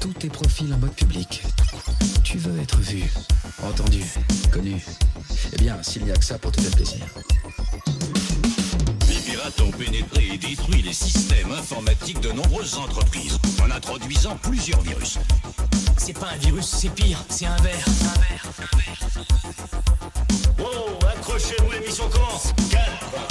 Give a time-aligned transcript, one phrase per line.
[0.00, 1.42] Tous tes profils en mode public.
[2.22, 3.02] Tu veux être vu,
[3.64, 4.04] entendu,
[4.52, 4.84] connu.
[5.52, 7.04] Eh bien, s'il n'y a que ça pour te faire plaisir.
[9.08, 14.80] Les pirates ont pénétré et détruit les systèmes informatiques de nombreuses entreprises en introduisant plusieurs
[14.82, 15.18] virus.
[15.96, 17.84] C'est pas un virus, c'est pire, c'est un verre.
[17.88, 19.38] Un verre, un verre.
[20.58, 23.27] Wow, accrochez-vous, l'émission commence 4,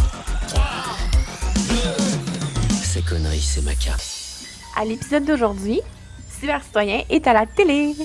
[3.01, 4.03] Conneries, c'est ma carte.
[4.75, 5.81] À l'épisode d'aujourd'hui,
[6.39, 7.95] Cyber Citoyen est à la télé.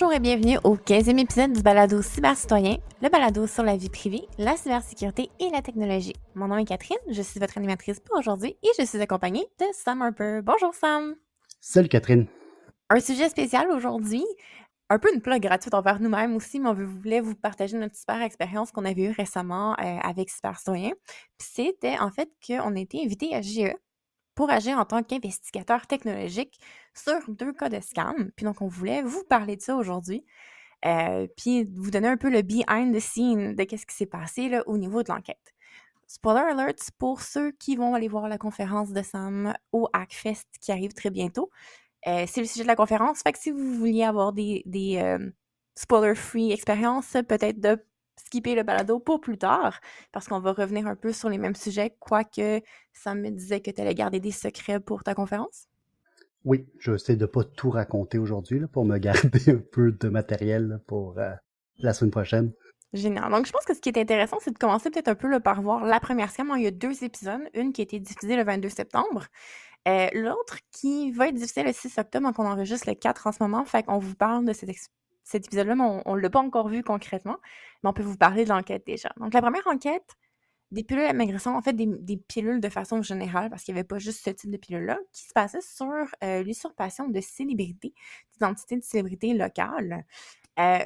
[0.00, 3.90] Bonjour et bienvenue au 15e épisode du balado Cyber Citoyen, le balado sur la vie
[3.90, 6.14] privée, la cybersécurité et la technologie.
[6.34, 9.66] Mon nom est Catherine, je suis votre animatrice pour aujourd'hui et je suis accompagnée de
[9.74, 10.40] Sam Harper.
[10.42, 11.16] Bonjour Sam!
[11.60, 12.26] Salut Catherine.
[12.88, 14.24] Un sujet spécial aujourd'hui,
[14.88, 18.22] un peu une plug gratuite envers nous-mêmes aussi, mais on voulait vous partager notre super
[18.22, 20.92] expérience qu'on avait eue récemment euh, avec Cyber Citoyen.
[21.36, 23.74] Puis c'était en fait qu'on a été invité à GE
[24.48, 26.58] en tant qu'investigateur technologique
[26.94, 28.30] sur deux cas de scam.
[28.36, 30.24] Puis donc, on voulait vous parler de ça aujourd'hui.
[30.86, 34.60] euh, puis vous donner un peu le behind the scene de qu'est-ce qui s'est passé
[34.66, 35.54] au niveau de l'enquête.
[36.06, 40.72] Spoiler alert pour ceux qui vont aller voir la conférence de Sam au Hackfest qui
[40.72, 41.50] arrive très bientôt.
[42.06, 43.20] Euh, c'est le sujet de la conférence.
[43.22, 45.30] Fait que si vous vouliez avoir des, des euh,
[45.76, 47.78] spoiler-free expériences, peut-être de
[48.30, 49.80] skipper le balado pour plus tard,
[50.12, 52.60] parce qu'on va revenir un peu sur les mêmes sujets, quoique
[52.92, 55.66] Sam me disait que tu allais garder des secrets pour ta conférence.
[56.44, 60.08] Oui, je vais essayer de pas tout raconter aujourd'hui pour me garder un peu de
[60.08, 61.32] matériel là, pour euh,
[61.78, 62.52] la semaine prochaine.
[62.92, 63.30] Génial.
[63.30, 65.40] Donc, je pense que ce qui est intéressant, c'est de commencer peut-être un peu là,
[65.40, 66.52] par voir la première scam.
[66.56, 67.42] Il y a deux épisodes.
[67.54, 69.26] Une qui a été diffusée le 22 septembre.
[69.88, 73.32] Euh, L'autre qui va être diffusée le 6 octobre, donc on enregistre le 4 en
[73.32, 73.64] ce moment.
[73.64, 74.88] Fait qu'on vous parle de cet, ex-
[75.24, 77.36] cet épisode-là, on ne l'a pas encore vu concrètement.
[77.82, 79.10] Mais on peut vous parler de l'enquête déjà.
[79.18, 80.16] Donc, la première enquête,
[80.70, 83.98] des pilules amaigrissantes, en fait, des, pilules de façon générale, parce qu'il n'y avait pas
[83.98, 85.86] juste ce type de pilule-là, qui se passait sur
[86.22, 87.92] euh, l'usurpation de célébrités,
[88.32, 90.04] d'identités de célébrités locales.
[90.58, 90.78] Euh,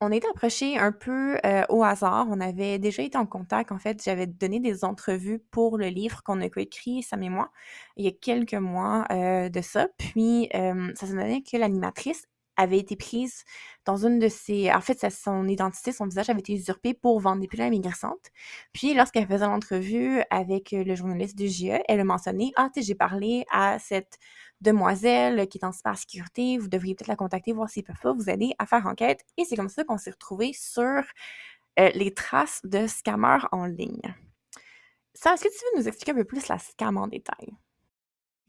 [0.00, 2.26] on a été approché un peu euh, au hasard.
[2.30, 3.72] On avait déjà été en contact.
[3.72, 7.50] En fait, j'avais donné des entrevues pour le livre qu'on a écrit, Sam et moi,
[7.96, 9.88] il y a quelques mois de ça.
[9.98, 13.44] Puis, ça se donnait que l'animatrice avait été prise
[13.86, 14.70] dans une de ses...
[14.70, 18.26] En fait, son identité, son visage avait été usurpé pour vendre des pilules amaigrissantes.
[18.74, 22.82] Puis, lorsqu'elle faisait l'entrevue avec euh, le journaliste du GE, elle a mentionné «Ah, tu
[22.82, 24.18] j'ai parlé à cette
[24.60, 28.28] demoiselle qui est en cybersécurité, vous devriez peut-être la contacter, voir s'ils peuvent pas vous
[28.28, 31.02] aider à faire enquête.» Et c'est comme ça qu'on s'est retrouvé sur
[31.78, 34.14] euh, les traces de scammers en ligne.
[35.14, 37.56] Ça, est-ce que tu veux nous expliquer un peu plus la scam en détail?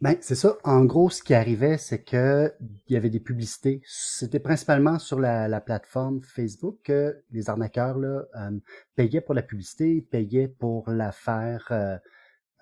[0.01, 0.57] Ben, c'est ça.
[0.63, 2.53] En gros, ce qui arrivait, c'est que
[2.87, 3.81] il y avait des publicités.
[3.85, 8.57] C'était principalement sur la, la plateforme Facebook que les arnaqueurs là, euh,
[8.95, 11.97] payaient pour la publicité, payaient pour la faire, euh,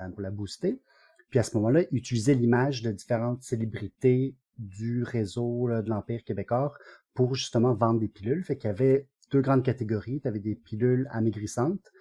[0.09, 0.81] pour la booster.
[1.29, 6.23] Puis à ce moment-là, ils utilisaient l'image de différentes célébrités du réseau là, de l'Empire
[6.23, 6.73] québécois
[7.13, 8.43] pour justement vendre des pilules.
[8.43, 10.21] Fait qu'il y avait deux grandes catégories.
[10.21, 11.91] Tu avais des pilules amaigrissantes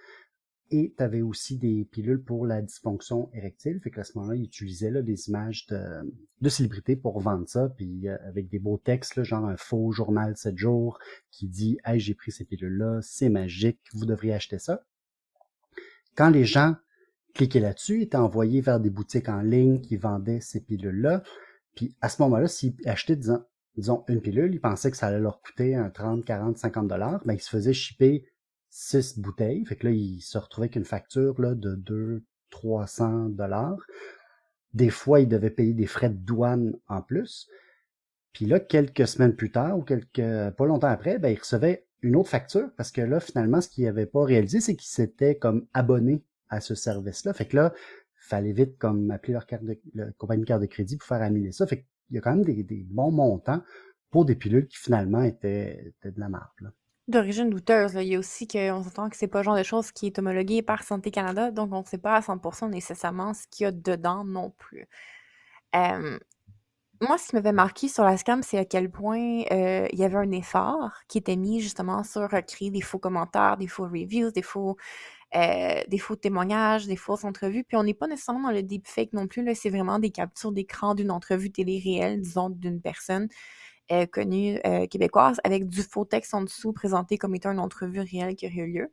[0.70, 3.80] et tu avais aussi des pilules pour la dysfonction érectile.
[3.80, 7.68] Fait qu'à ce moment-là, ils utilisaient là, des images de, de célébrités pour vendre ça,
[7.68, 10.98] puis euh, avec des beaux textes, genre un faux journal 7 jours
[11.30, 14.84] qui dit Hey, j'ai pris ces pilules-là, c'est magique, vous devriez acheter ça.
[16.16, 16.74] Quand les gens
[17.34, 21.22] cliquaient là-dessus, ils étaient envoyés vers des boutiques en ligne qui vendaient ces pilules-là.
[21.74, 23.44] Puis à ce moment-là, s'ils achetaient, disons,
[23.76, 27.22] disons, une pilule, ils pensaient que ça allait leur coûter un 30, 40, 50 dollars,
[27.24, 28.24] ben ils se faisaient shipper
[28.70, 29.64] six bouteilles.
[29.64, 33.78] Fait que là, ils se retrouvaient avec une facture là, de 2, 300 dollars.
[34.74, 37.48] Des fois, ils devaient payer des frais de douane en plus.
[38.32, 42.16] Puis là, quelques semaines plus tard, ou quelques pas longtemps après, ben, ils recevaient une
[42.16, 45.66] autre facture parce que là, finalement, ce qu'ils n'avaient pas réalisé, c'est qu'ils s'étaient comme
[45.72, 47.32] abonnés à ce service-là.
[47.32, 47.72] Fait que là,
[48.14, 51.22] fallait vite comme appeler leur carte de, la compagnie de carte de crédit pour faire
[51.22, 51.66] annuler ça.
[51.66, 53.62] Fait qu'il y a quand même des, bons montants
[54.10, 56.60] pour des pilules qui finalement étaient, étaient de la marque.
[56.60, 56.72] Là.
[57.08, 58.02] D'origine douteuse, là.
[58.02, 60.18] il y a aussi qu'on s'entend que c'est pas le genre de chose qui est
[60.18, 63.66] homologué par Santé Canada, donc on ne sait pas à 100% nécessairement ce qu'il y
[63.68, 64.88] a dedans non plus.
[67.02, 70.04] Moi, ce qui m'avait marqué sur la scam, c'est à quel point euh, il y
[70.04, 73.84] avait un effort qui était mis justement sur euh, créer des faux commentaires, des faux
[73.84, 74.78] reviews, des faux,
[75.36, 77.64] euh, des faux témoignages, des fausses entrevues.
[77.64, 79.44] Puis on n'est pas nécessairement dans le deepfake non plus.
[79.44, 83.28] là, C'est vraiment des captures d'écran d'une entrevue télé réelle, disons, d'une personne
[83.92, 88.00] euh, connue euh, québécoise avec du faux texte en dessous présenté comme étant une entrevue
[88.00, 88.92] réelle qui aurait eu lieu.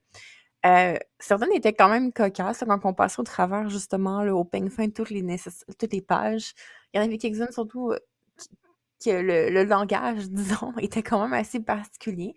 [0.65, 4.69] Euh, certaines étaient quand même cocasses quand on passait au travers justement là, au peigne
[4.69, 5.25] fin toutes les,
[5.79, 6.53] toutes les pages.
[6.93, 7.99] Il y en avait quelques-unes surtout euh,
[9.03, 12.35] que le, le, langage, disons, était quand même assez particulier.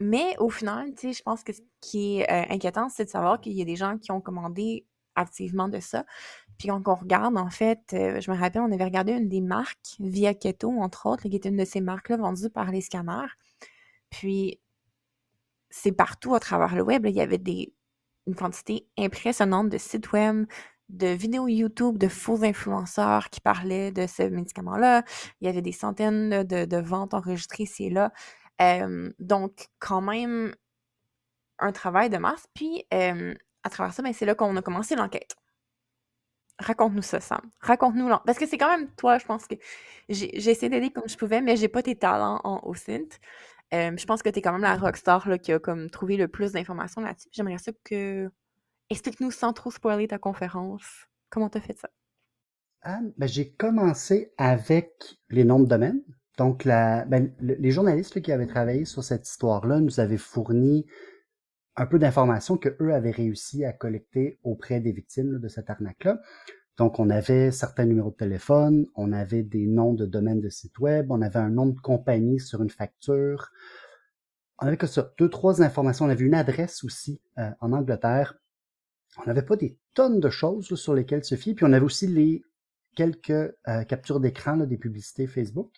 [0.00, 3.40] Mais au final, tu sais, je pense que ce qui est inquiétant, c'est de savoir
[3.40, 4.84] qu'il y a des gens qui ont commandé
[5.14, 6.04] activement de ça.
[6.62, 9.40] Puis quand on regarde, en fait, euh, je me rappelle, on avait regardé une des
[9.40, 13.26] marques, Via Keto, entre autres, qui était une de ces marques-là vendues par les scanners.
[14.10, 14.60] Puis
[15.70, 17.04] c'est partout à travers le web.
[17.04, 17.74] il y avait des,
[18.28, 20.46] une quantité impressionnante de sites web,
[20.88, 25.02] de vidéos YouTube de faux influenceurs qui parlaient de ce médicament-là.
[25.40, 28.12] Il y avait des centaines de, ventes enregistrées ici et là.
[28.60, 30.54] Euh, donc, quand même,
[31.58, 32.46] un travail de masse.
[32.54, 33.34] Puis, euh,
[33.64, 35.34] à travers ça, ben, c'est là qu'on a commencé l'enquête.
[36.62, 37.40] Raconte-nous ça, Sam.
[37.60, 39.54] Raconte-nous Parce que c'est quand même toi, je pense que
[40.08, 43.18] j'ai essayé d'aider comme je pouvais, mais j'ai pas tes talents en, au synth.
[43.74, 46.16] Euh, je pense que tu es quand même la rockstar là, qui a comme trouvé
[46.16, 47.28] le plus d'informations là-dessus.
[47.32, 48.30] J'aimerais ça que.
[48.90, 51.06] Explique-nous sans trop spoiler ta conférence.
[51.30, 51.88] Comment tu as fait ça?
[52.82, 56.02] Ah, ben, j'ai commencé avec les noms de domaine.
[56.36, 60.86] Donc, ben, les journalistes qui avaient travaillé sur cette histoire-là nous avaient fourni
[61.76, 66.20] un peu d'informations que eux avaient réussi à collecter auprès des victimes de cette arnaque-là.
[66.78, 70.78] Donc, on avait certains numéros de téléphone, on avait des noms de domaines de sites
[70.78, 73.50] web, on avait un nom de compagnie sur une facture.
[74.58, 76.06] On avait que ça, deux, trois informations.
[76.06, 78.38] On avait une adresse aussi euh, en Angleterre.
[79.18, 81.54] On n'avait pas des tonnes de choses sur lesquelles se fier.
[81.54, 82.42] Puis on avait aussi les
[82.94, 85.72] quelques euh, captures d'écran des publicités Facebook.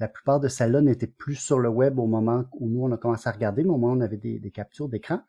[0.00, 2.96] La plupart de celles-là n'étaient plus sur le web au moment où nous on a
[2.96, 5.20] commencé à regarder, mais au moment où on avait des, des captures d'écran.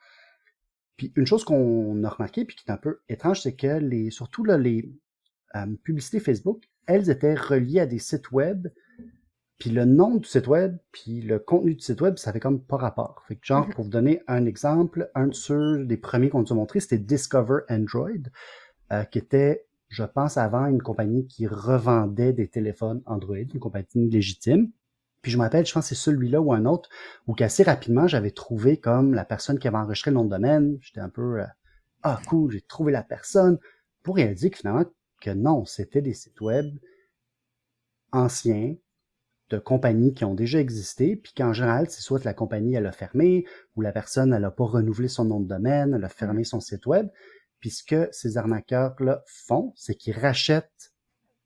[0.98, 4.12] Puis une chose qu'on a remarqué, puis qui est un peu étrange, c'est que les,
[4.12, 4.92] surtout là, les
[5.56, 8.68] euh, publicités Facebook, elles étaient reliées à des sites web,
[9.58, 12.64] puis le nom du site web, puis le contenu du site web, ça fait comme
[12.64, 13.24] pas rapport.
[13.28, 13.74] Fait que genre, mm-hmm.
[13.74, 16.98] pour vous donner un exemple, un de ceux des premiers qu'on nous a montré, c'était
[16.98, 18.10] Discover Android,
[18.92, 24.10] euh, qui était, je pense, avant une compagnie qui revendait des téléphones Android, une compagnie
[24.10, 24.72] légitime.
[25.22, 26.90] Puis je me rappelle, je pense que c'est celui-là ou un autre,
[27.28, 30.78] où qu'assez rapidement, j'avais trouvé comme la personne qui avait enregistré le nom de domaine.
[30.82, 31.46] J'étais un peu, euh,
[32.04, 33.60] ah cool, j'ai trouvé la personne.
[34.02, 34.86] Pour réaliser que finalement,
[35.20, 36.74] que non, c'était des sites web
[38.14, 38.76] anciens
[39.50, 42.94] de compagnies qui ont déjà existé, puis qu'en général, c'est soit la compagnie, elle a
[42.94, 43.46] fermé,
[43.76, 46.62] ou la personne, elle n'a pas renouvelé son nom de domaine, elle a fermé son
[46.62, 47.10] site web.
[47.62, 50.92] Puis ce que ces arnaqueurs-là font, c'est qu'ils rachètent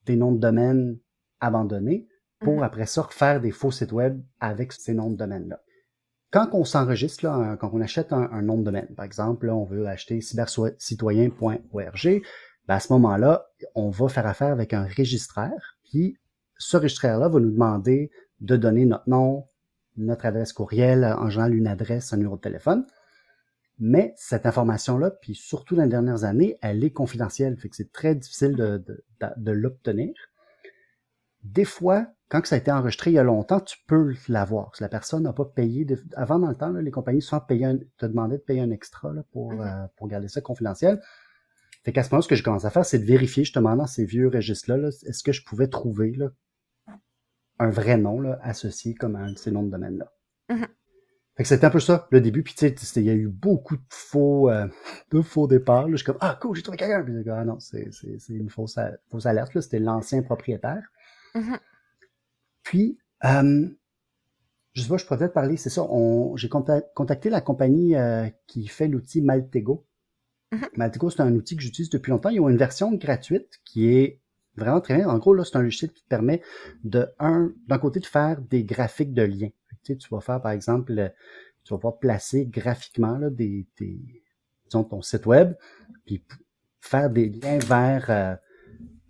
[0.05, 0.97] des noms de domaine
[1.41, 2.07] abandonnés
[2.39, 2.63] pour mhm.
[2.63, 5.61] après ça refaire des faux sites web avec ces noms de domaine-là.
[6.31, 9.63] Quand on s'enregistre, là, quand on achète un, nom de domaine, par exemple, là, on
[9.63, 12.21] veut acheter cybercitoyen.org,
[12.67, 16.17] ben à ce moment-là, on va faire affaire avec un registraire, puis
[16.57, 18.11] ce registraire-là va nous demander
[18.41, 19.47] de donner notre nom,
[19.97, 22.85] notre adresse courriel, en général une adresse, un numéro de téléphone.
[23.77, 27.91] Mais cette information-là, puis surtout dans les dernières années, elle est confidentielle, fait que c'est
[27.91, 29.03] très difficile de, de,
[29.35, 30.13] de l'obtenir.
[31.43, 34.75] Des fois, quand ça a été enregistré il y a longtemps, tu peux l'avoir.
[34.75, 35.85] Si la personne n'a pas payé,
[36.15, 39.23] avant dans le temps, les compagnies souvent payaient te demandaient de payer un extra là,
[39.31, 39.83] pour, mm-hmm.
[39.83, 41.01] euh, pour garder ça confidentiel.
[41.83, 43.85] Fait qu'à ce moment, ce que j'ai commencé à faire, c'est de vérifier justement dans
[43.85, 46.29] ces vieux registres-là, est-ce que je pouvais trouver là,
[47.59, 50.11] un vrai nom là, associé comme un de ces noms de domaine-là.
[50.49, 50.67] Mm-hmm.
[51.35, 52.43] Fait que c'était un peu ça, le début.
[52.43, 54.67] Puis tu sais, il y a eu beaucoup de faux, euh,
[55.11, 55.89] de faux départs.
[55.89, 57.03] Je suis comme, ah cool, j'ai trouvé quelqu'un.
[57.03, 57.89] Puis ah non, c'est
[58.29, 59.59] une fausse, fausse alerte.
[59.59, 60.83] C'était l'ancien propriétaire.
[61.35, 61.59] Mm-hmm.
[62.63, 63.67] Puis, euh,
[64.73, 65.87] je sais pas, je pourrais peut-être parler, c'est ça,
[66.35, 69.85] j'ai contacté la compagnie euh, qui fait l'outil Maltego.
[70.51, 70.69] Mm-hmm.
[70.75, 72.29] Maltego, c'est un outil que j'utilise depuis longtemps.
[72.29, 74.21] Ils ont une version gratuite qui est
[74.55, 75.09] vraiment très bien.
[75.09, 76.41] En gros, là, c'est un logiciel qui te permet
[76.83, 79.49] de, un, d'un côté, de faire des graphiques de liens.
[79.85, 81.13] Tu, sais, tu vas faire, par exemple,
[81.63, 83.99] tu vas pouvoir placer graphiquement là, des, des,
[84.65, 85.53] disons, ton site web,
[86.05, 86.23] puis
[86.81, 88.35] faire des liens vers euh,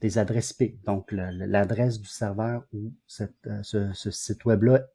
[0.02, 0.84] des adresses IP.
[0.84, 4.88] Donc, l'adresse du serveur où cette, euh, ce, ce, site web-là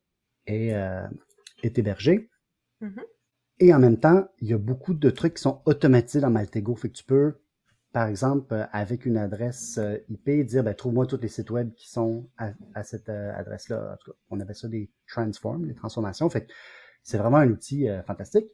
[0.47, 1.07] est, euh,
[1.63, 2.31] est hébergé.
[2.83, 3.05] Mm-hmm.
[3.61, 6.75] Et en même temps, il y a beaucoup de trucs qui sont automatisés dans Maltego.
[6.77, 7.35] Fait que tu peux,
[7.93, 11.73] par exemple, euh, avec une adresse euh, IP, dire ben, trouve-moi tous les sites web
[11.75, 13.93] qui sont à, cette euh, adresse-là.
[13.95, 16.31] En tout cas, on appelle ça des transforms, des transformations.
[16.31, 16.47] Fait
[17.03, 18.47] c'est vraiment un outil fantastique.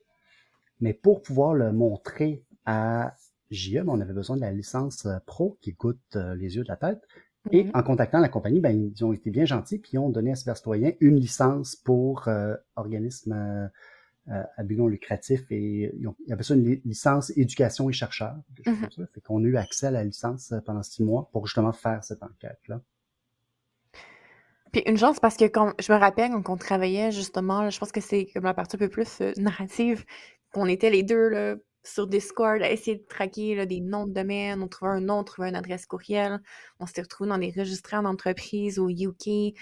[0.80, 3.14] Mais pour pouvoir le montrer à
[3.50, 6.76] JE, ben, on avait besoin de la licence pro qui coûte les yeux de la
[6.76, 7.02] tête.
[7.50, 7.76] Et mm-hmm.
[7.76, 10.36] en contactant la compagnie, ben, ils ont été bien gentils puis ils ont donné à
[10.36, 12.28] Cybercitoyen une licence pour
[12.76, 13.68] organisme euh,
[14.28, 18.34] à but non lucratif et ils, ont, ça une licence éducation et chercheur.
[18.66, 18.74] Mm
[19.14, 22.02] Fait qu'on a eu accès à la licence euh, pendant six mois pour justement faire
[22.02, 22.80] cette enquête-là.
[24.72, 27.92] Puis une chose, parce que quand je me rappelle quand on travaillait justement, je pense
[27.92, 30.04] que c'est comme la partie un peu plus euh, narrative,
[30.52, 34.12] qu'on était les deux là, sur Discord à essayer de traquer là, des noms de
[34.12, 36.40] domaine, on trouvait un nom, on trouvait une adresse courriel,
[36.80, 39.54] on s'était retrouvés dans des registrants d'entreprise au UK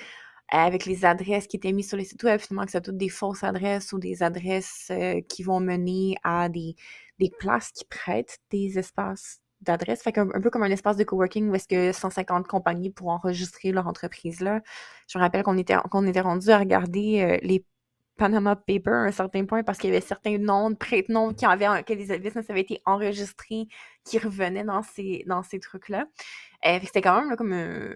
[0.48, 3.08] avec les adresses qui étaient mises sur les sites web, finalement que c'est toutes des
[3.08, 6.76] fausses adresses ou des adresses euh, qui vont mener à des,
[7.18, 10.02] des places qui prêtent des espaces d'adresses.
[10.02, 13.12] Fait qu'un un peu comme un espace de coworking où est-ce que 150 compagnies pourront
[13.12, 14.60] enregistrer leur entreprise là.
[15.08, 17.64] Je me rappelle qu'on était, qu'on était rendu à regarder euh, les
[18.16, 21.82] Panama Papers à un certain point parce qu'il y avait certains noms prête-noms qui avaient,
[21.82, 23.66] que les business avaient été enregistrés
[24.04, 26.06] qui revenaient dans ces, dans ces trucs-là.
[26.66, 27.94] Euh, c'était quand même là, comme un,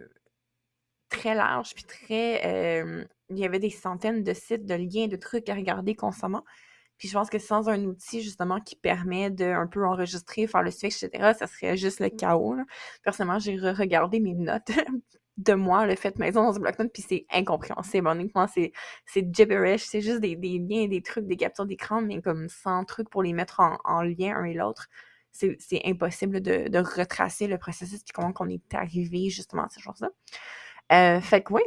[1.08, 2.46] très large, puis très...
[2.46, 6.44] Euh, il y avait des centaines de sites, de liens, de trucs à regarder constamment.
[6.98, 10.62] Puis je pense que sans un outil, justement, qui permet de un peu enregistrer, faire
[10.62, 12.56] le switch, etc., ça serait juste le chaos.
[13.04, 14.72] Personnellement, j'ai regardé mes notes
[15.36, 18.08] de moi, le fait maison dans un bloc-notes, puis c'est incompréhensible.
[18.08, 18.72] Honnêtement, c'est,
[19.06, 19.84] c'est gibberish.
[19.84, 23.22] C'est juste des, des liens, des trucs, des captures d'écran, mais comme 100 trucs pour
[23.22, 24.88] les mettre en, en lien un et l'autre.
[25.30, 29.68] C'est, c'est impossible de, de retracer le processus, puis comment on est arrivé justement à
[29.68, 30.10] ces choses-là.
[30.92, 31.62] Euh, fait que oui.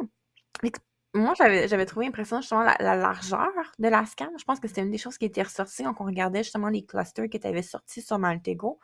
[1.14, 4.30] Moi, j'avais, trouvé impressionnant justement la, largeur de la scan.
[4.38, 6.86] Je pense que c'était une des choses qui était ressortie quand on regardait justement les
[6.86, 8.80] clusters qui étaient sortis sur Maltego.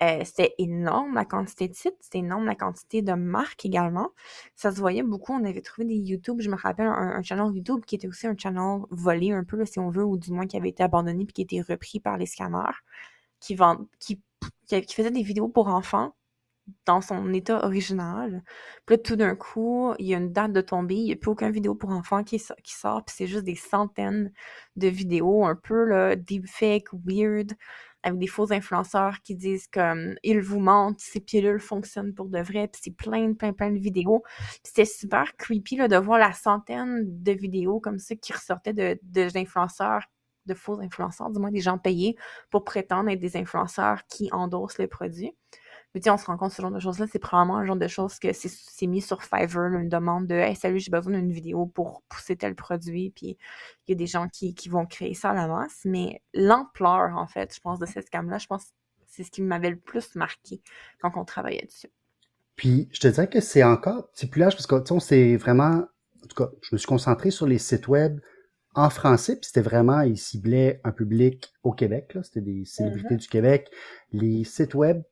[0.00, 4.10] Euh, c'était énorme la quantité de sites, c'était énorme la quantité de marques également.
[4.54, 5.32] Ça se voyait beaucoup.
[5.32, 8.36] On avait trouvé des YouTube, je me rappelle un, channel YouTube qui était aussi un
[8.38, 11.32] channel volé un peu, si on veut, ou du moins qui avait été abandonné puis
[11.34, 12.76] qui était repris par les scanners,
[13.40, 14.22] qui, vend, qui,
[14.68, 16.14] qui faisait des vidéos pour enfants
[16.86, 18.42] dans son état original.
[18.86, 21.16] Puis là, tout d'un coup, il y a une date de tombée, il n'y a
[21.16, 24.32] plus aucune vidéo pour enfants qui, qui sort, puis c'est juste des centaines
[24.76, 27.52] de vidéos un peu là, deepfake, weird,
[28.02, 32.38] avec des faux influenceurs qui disent comme ils vous mentent, ces pilules fonctionnent pour de
[32.38, 34.22] vrai, puis c'est plein, plein, plein de vidéos.
[34.62, 38.98] c'était super creepy là, de voir la centaine de vidéos comme ça qui ressortaient de,
[39.02, 40.04] d'influenceurs
[40.46, 42.16] de faux influenceurs, du moins des gens payés
[42.50, 45.32] pour prétendre être des influenceurs qui endossent les produits.
[45.94, 48.18] Mais on se rend compte ce genre de choses-là, c'est probablement un genre de choses
[48.18, 52.02] que c'est mis sur Fiverr, une demande de Hey, salut, j'ai besoin d'une vidéo pour
[52.08, 53.10] pousser tel produit.
[53.10, 53.38] Puis
[53.86, 55.80] il y a des gens qui, vont créer ça à la masse.
[55.84, 58.70] Mais l'ampleur, en fait, je pense, de cette scam-là, je pense que
[59.06, 60.60] c'est ce qui m'avait le plus marqué
[61.00, 61.90] quand on travaillait dessus.
[62.54, 65.84] Puis je te dirais que c'est encore, c'est plus large parce que on s'est vraiment,
[66.22, 68.20] en tout cas, je me suis concentré sur les sites web
[68.74, 73.14] en français, puis c'était vraiment, ils ciblaient un public au Québec, là, c'était des célébrités
[73.14, 73.18] mm-hmm.
[73.18, 73.70] du Québec.
[74.12, 75.02] Les sites web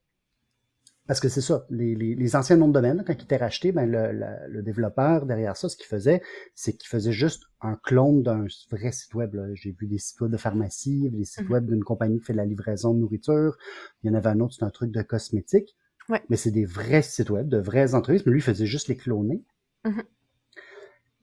[1.06, 3.70] parce que c'est ça, les, les, les, anciens noms de domaine, quand ils étaient rachetés,
[3.70, 4.12] ben le,
[4.48, 6.20] le, développeur derrière ça, ce qu'il faisait,
[6.54, 9.36] c'est qu'il faisait juste un clone d'un vrai site web.
[9.54, 11.52] J'ai vu des sites web de pharmacie, des sites mhm.
[11.52, 13.56] web d'une compagnie qui fait la livraison de nourriture.
[14.02, 15.76] Il y en avait un autre, c'est un truc de cosmétique.
[16.08, 16.22] Ouais.
[16.28, 18.96] Mais c'est des vrais sites web, de vraies entreprises, mais lui, il faisait juste les
[18.96, 19.44] cloner.
[19.84, 20.02] Mhm.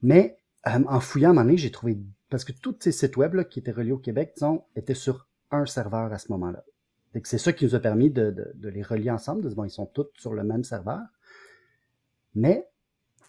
[0.02, 0.38] Mais
[0.68, 2.00] euh, en fouillant à un moment donné, j'ai trouvé...
[2.30, 5.28] Parce que tous ces sites web là, qui étaient reliés au Québec, disons, étaient sur
[5.52, 6.64] un serveur à ce moment-là.
[7.24, 10.08] C'est ça qui nous a permis de, les relier ensemble, de bon, ils sont tous
[10.18, 11.02] sur le même serveur.
[12.36, 12.68] Mais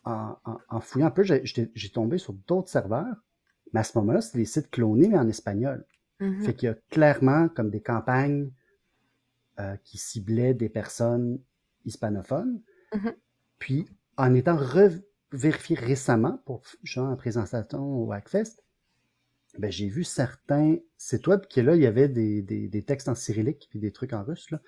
[0.05, 3.17] en, fouillant un peu, j'ai tombé sur d'autres serveurs,
[3.73, 5.85] mais à ce moment-là, c'était des sites clonés, mais en espagnol.
[6.21, 6.43] Mm-hmm.
[6.43, 8.51] Fait qu'il y a clairement comme des campagnes
[9.59, 11.41] euh, qui ciblaient des personnes
[11.85, 12.61] hispanophones.
[12.93, 13.15] Mm-hmm.
[13.59, 14.59] Puis, en étant
[15.33, 18.64] vérifié récemment pour genre en présentation au Hackfest,
[19.59, 23.09] ben, j'ai vu certains sites web qui là, il y avait des, des, des textes
[23.09, 24.51] en cyrillique puis des trucs en russe.
[24.51, 24.61] Là.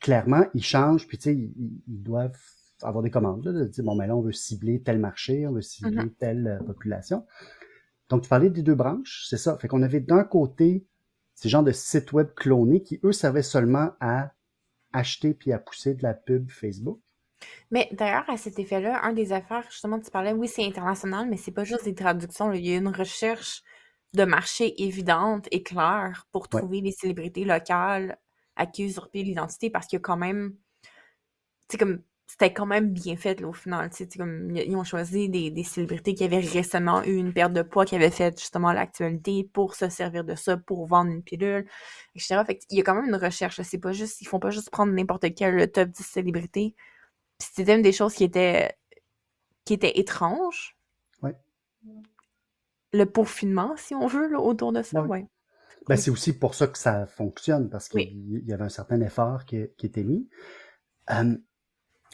[0.00, 2.38] clairement, ils changent, puis tu sais, ils, doivent
[2.82, 5.46] avoir des commandes, là, de dire, bon, mais ben là, on veut cibler tel marché,
[5.46, 6.14] on veut cibler mm-hmm.
[6.18, 7.24] telle euh, population.
[8.10, 9.56] Donc, tu parlais des deux branches, c'est ça.
[9.58, 10.86] Fait qu'on avait d'un côté
[11.34, 14.32] ces genres de sites web clonés qui, eux, servaient seulement à
[14.92, 17.00] acheter puis à pousser de la pub Facebook.
[17.70, 21.36] Mais d'ailleurs, à cet effet-là, un des affaires, justement, tu parlais, oui, c'est international, mais
[21.36, 22.52] c'est pas juste des traductions.
[22.52, 23.62] Il y a une recherche
[24.14, 28.18] de marché évidente et claire pour trouver les célébrités locales
[28.56, 30.54] à qui usurper l'identité parce a quand même.
[31.68, 32.02] C'est comme.
[32.26, 33.90] C'était quand même bien fait là, au final.
[34.16, 37.84] Comme, ils ont choisi des, des, célébrités qui avaient récemment eu une perte de poids,
[37.84, 41.66] qui avaient fait justement l'actualité pour se servir de ça, pour vendre une pilule,
[42.14, 42.42] etc.
[42.46, 43.60] Fait il y a quand même une recherche.
[43.62, 44.20] C'est pas juste.
[44.22, 46.74] Ils font pas juste prendre n'importe quel top 10 célébrités.
[47.38, 48.72] c'était une des choses qui étaient
[49.64, 50.76] qui étaient étranges
[52.94, 55.02] le peaufinement, si on veut, autour de ça.
[55.02, 55.26] Ouais.
[55.88, 59.44] Ben, c'est aussi pour ça que ça fonctionne, parce qu'il y avait un certain effort
[59.44, 60.28] qui, était mis.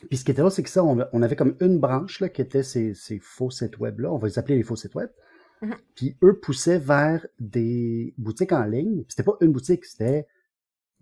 [0.08, 2.42] puis ce qui était là, c'est que ça, on, avait comme une branche là, qui
[2.42, 4.12] était ces, faux sites web-là.
[4.12, 5.10] On va les appeler les faux sites web.
[5.62, 5.76] Mm-hmm.
[5.94, 9.04] Puis eux poussaient vers des boutiques en ligne.
[9.08, 10.26] C'était pas une boutique, c'était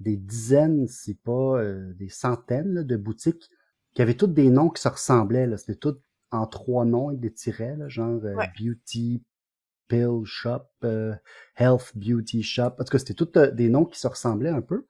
[0.01, 3.51] des dizaines, si pas euh, des centaines de boutiques
[3.95, 5.57] qui avaient toutes des noms qui se ressemblaient.
[5.57, 8.51] C'était toutes en trois noms avec des tirets, là, genre euh, Ouais.
[8.59, 9.23] Beauty
[9.89, 11.15] Pill Shop, euh,
[11.57, 12.75] Health Beauty Shop.
[12.79, 14.85] En tout cas, c'était tous euh, des noms qui se ressemblaient un peu.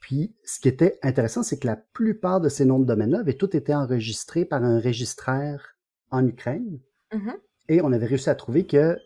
[0.00, 3.34] Puis, ce qui était intéressant, c'est que la plupart de ces noms de domaine-là avaient
[3.36, 5.76] tous été enregistrés par un registraire
[6.10, 6.80] en Ukraine.
[7.12, 7.34] Mhm.
[7.68, 8.98] Et on avait réussi à trouver que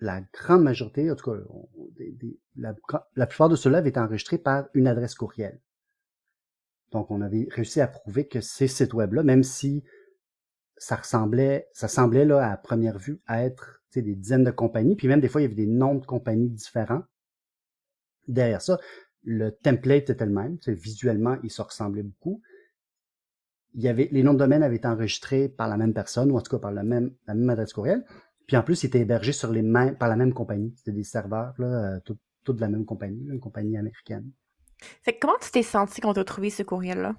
[0.00, 2.74] la grande majorité, en tout cas, on- des- des- la,
[3.16, 5.60] la plupart de ceux-là avaient été enregistrés par une adresse courriel.
[6.90, 9.82] Donc, on avait réussi à prouver que ces sites web-là, même si
[10.82, 14.96] ça ressemblait, ça semblait là à première vue à être tu des dizaines de compagnies,
[14.96, 17.02] puis même des fois il y avait des noms de compagnies différents.
[18.26, 18.80] Derrière ça,
[19.22, 22.42] le template était le même, tu visuellement il se ressemblait beaucoup.
[23.74, 26.36] Il y avait les noms de domaine avaient été enregistrés par la même personne ou
[26.36, 28.04] en tout cas par la même adresse courriel.
[28.48, 30.74] Puis en plus, ils étaient hébergés sur les mêmes par la même compagnie.
[30.76, 32.18] C'était des serveurs là, euh, tout-
[32.52, 34.28] de la même compagnie, une compagnie américaine.
[35.02, 37.14] Fait que comment tu t'es senti quand t'as trouvé ce courriel-là?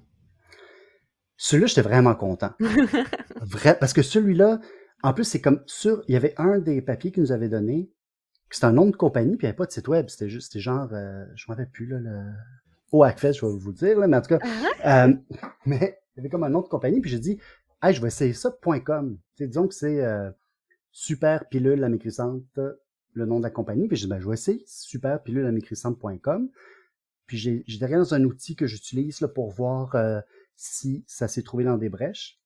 [1.44, 2.52] Celui-là, j'étais vraiment content.
[3.42, 4.62] Vrai, parce que celui-là,
[5.04, 7.92] en plus, c'est comme sur, il y avait un des papiers qu'ils nous avait donné,
[8.50, 10.08] c'était un nom de compagnie, puis il n'y avait pas de site web.
[10.08, 12.32] C'était juste, c'était genre, euh, je m'en rappelle plus, là, le,
[12.94, 14.40] au Hackfest, je vais vous le dire, là, mais en tout cas,
[14.86, 15.14] euh,
[15.66, 17.38] mais il y avait comme un nom de compagnie, puis j'ai dit,
[17.82, 18.50] hey, je vais essayer ça,
[18.86, 19.18] .com.
[19.36, 20.32] Tu sais, disons que c'est euh,
[20.94, 24.64] super pilule la le nom de la compagnie, puis j'ai dit, ben, je vais essayer
[24.66, 26.50] super pilule la.
[27.28, 30.22] Puis j'ai, j'ai derrière dans un outil que j'utilise là, pour voir euh,
[30.56, 32.40] si ça s'est trouvé dans des brèches.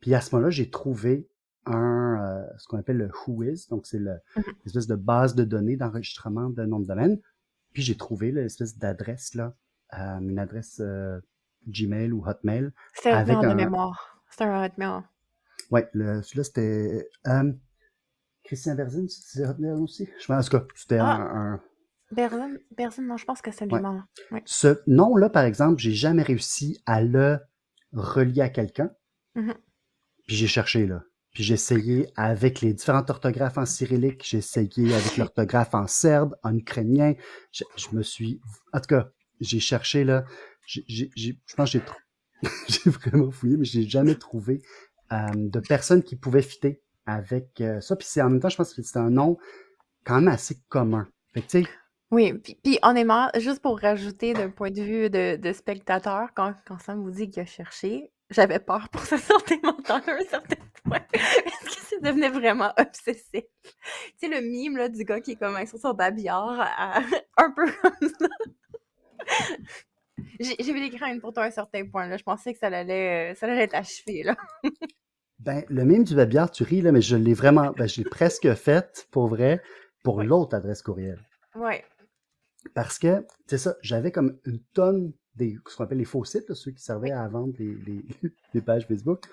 [0.00, 1.28] Puis à ce moment-là, j'ai trouvé
[1.66, 4.18] un euh, ce qu'on appelle le Whois, donc c'est le,
[4.64, 7.20] l'espèce de base de données d'enregistrement de nom de domaine.
[7.72, 9.54] Puis j'ai trouvé l'espèce d'adresse là,
[9.94, 11.20] euh, une adresse euh,
[11.68, 12.70] Gmail ou Hotmail.
[12.94, 14.22] C'était un Hotmail de mémoire.
[14.30, 15.02] C'était un Hotmail.
[15.70, 17.52] Ouais, celui-là c'était euh,
[18.42, 20.08] Christian Verzin, c'est Hotmail aussi?
[20.18, 21.16] Je pense cas, c'était Ah.
[21.16, 21.60] un, un,
[22.12, 23.74] Berzin, Berzin, non, je pense que c'est lui
[24.30, 24.42] Ouais.
[24.44, 27.38] Ce nom-là, par exemple, j'ai jamais réussi à le
[27.92, 28.90] relier à quelqu'un.
[29.34, 29.54] Mhm.
[30.26, 31.02] Puis j'ai cherché, là.
[31.34, 36.34] Puis j'ai essayé avec les différentes orthographes en cyrillique, j'ai essayé avec l'orthographe en serbe,
[36.42, 37.14] en ukrainien.
[37.52, 38.40] Je, je me suis...
[38.72, 40.24] En tout cas, j'ai cherché, là.
[40.66, 44.62] J'ai, j'ai- j'ai- je pense que j'ai, j'ai vraiment fouillé, mais j'ai jamais trouvé
[45.12, 47.96] euh, de personnes qui pouvaient fitter avec euh, ça.
[47.96, 49.36] Puis c'est en même temps, je pense que c'est un nom
[50.04, 51.08] quand même assez commun.
[51.34, 51.70] Fait que, tu sais,
[52.10, 56.54] Oui, puis, puis honnêtement, juste pour rajouter d'un point de vue de, de spectateur, quand,
[56.66, 60.20] quand Sam vous dit qu'il a cherché, j'avais peur pour sa santé mentale à un
[60.24, 60.98] certain point.
[61.12, 63.44] Parce que ça devenait vraiment obsessif.
[63.62, 63.70] Tu
[64.16, 67.00] sais, le mime là, du gars qui est comme sur son babillard, à-
[67.36, 68.28] un peu comme ça.
[70.40, 72.06] J'ai j'ai vu des craintes pour toi à un certain point.
[72.06, 72.16] Là.
[72.16, 74.22] Je pensais que ça allait, euh, ça allait être achevé.
[74.22, 74.36] Là.
[75.38, 78.08] Ben, le mime du babillard, tu ris, là, mais je l'ai vraiment, ben, je l'ai
[78.08, 79.62] presque fait, pour vrai,
[80.02, 81.18] pour l'autre adresse courriel.
[81.54, 81.84] Ouais.
[82.74, 86.48] Parce que, c'est ça, j'avais comme une tonne des, ce qu'on appelle les faux sites,
[86.48, 88.04] là, ceux qui servaient à vendre les, les,
[88.54, 89.26] les pages Facebook.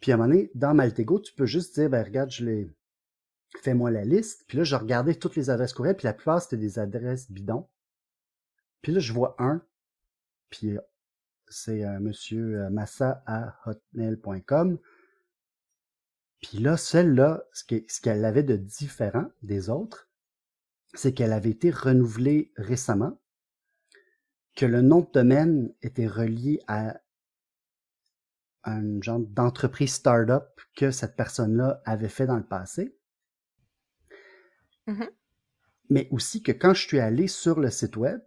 [0.00, 2.70] Puis à un moment donné, dans Maltego, tu peux juste dire, ben, regarde, je l'ai,
[3.62, 4.44] fais-moi la liste.
[4.46, 7.68] Puis là, je regardais toutes les adresses courriel, puis la plupart, c'était des adresses bidons.
[8.82, 9.60] Puis là, je vois un,
[10.50, 10.80] puis euh,
[11.48, 14.78] c'est euh, monsieur euh, massa à hotmail.com.
[16.40, 20.07] Puis là, celle-là, ce qu'elle avait de différent des autres,
[20.94, 23.20] c'est qu'elle avait été renouvelée récemment,
[24.56, 27.00] que le nom de domaine était relié à
[28.64, 32.96] un genre d'entreprise start-up que cette personne-là avait fait dans le passé.
[34.86, 35.08] Mhm.
[35.90, 38.20] Mais aussi que quand je suis allé sur le site web,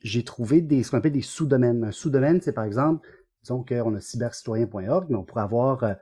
[0.00, 1.82] j'ai trouvé des, ce qu'on appelle des sous-domaines.
[1.84, 3.08] Un sous-domaine, c'est par exemple,
[3.42, 5.94] disons qu'on a cybercitoyen.org, mais on pourrait avoir euh,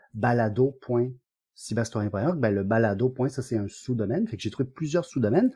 [1.56, 2.38] balado.cybercitoyen.org.
[2.40, 3.14] Ben, le balado.
[3.28, 4.26] ça, c'est un sous-domaine.
[4.28, 5.52] Fait que j'ai trouvé plusieurs sous-domaines.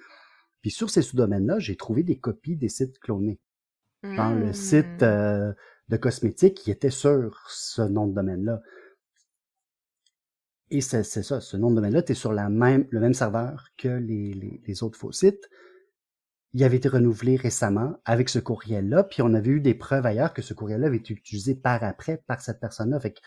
[0.63, 3.41] Puis sur ces sous-domaines-là, j'ai trouvé des copies des sites clonés.
[4.03, 5.05] Genre le site Hmm.
[5.05, 5.53] euh,
[5.89, 8.63] de cosmétiques qui était sur ce nom de domaine-là.
[10.71, 13.69] Et c'est c'est ça, ce nom de domaine-là, es sur la même, le même serveur
[13.77, 15.49] que les, les, les autres faux sites.
[16.53, 20.33] Il avait été renouvelé récemment avec ce courriel-là, puis on avait eu des preuves ailleurs
[20.33, 23.01] que ce courriel-là avait été utilisé par après par cette personne-là.
[23.01, 23.21] Fait que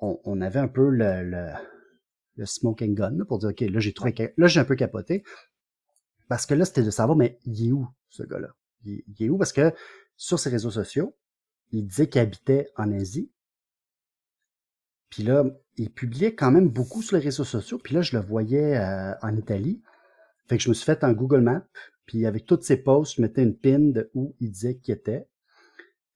[0.00, 1.52] on, avait un peu le, le,
[2.36, 5.22] le smoking gun pour dire, OK, là, j'ai trouvé, là, j'ai un peu capoté.
[6.28, 8.54] Parce que là, c'était de savoir, mais il est où, ce gars-là?
[8.84, 9.36] Il, est où?
[9.36, 9.72] Parce que
[10.16, 11.16] sur ses réseaux sociaux,
[11.70, 13.30] il disait qu'il habitait en Asie.
[15.10, 15.44] Puis là,
[15.76, 17.78] il publiait quand même beaucoup sur les réseaux sociaux.
[17.78, 19.82] Puis là, je le voyais euh, en Italie.
[20.48, 21.66] Fait que je me suis fait un Google Maps.
[22.06, 25.28] Puis avec toutes ses posts, je mettais une pin de où il disait qu'il était.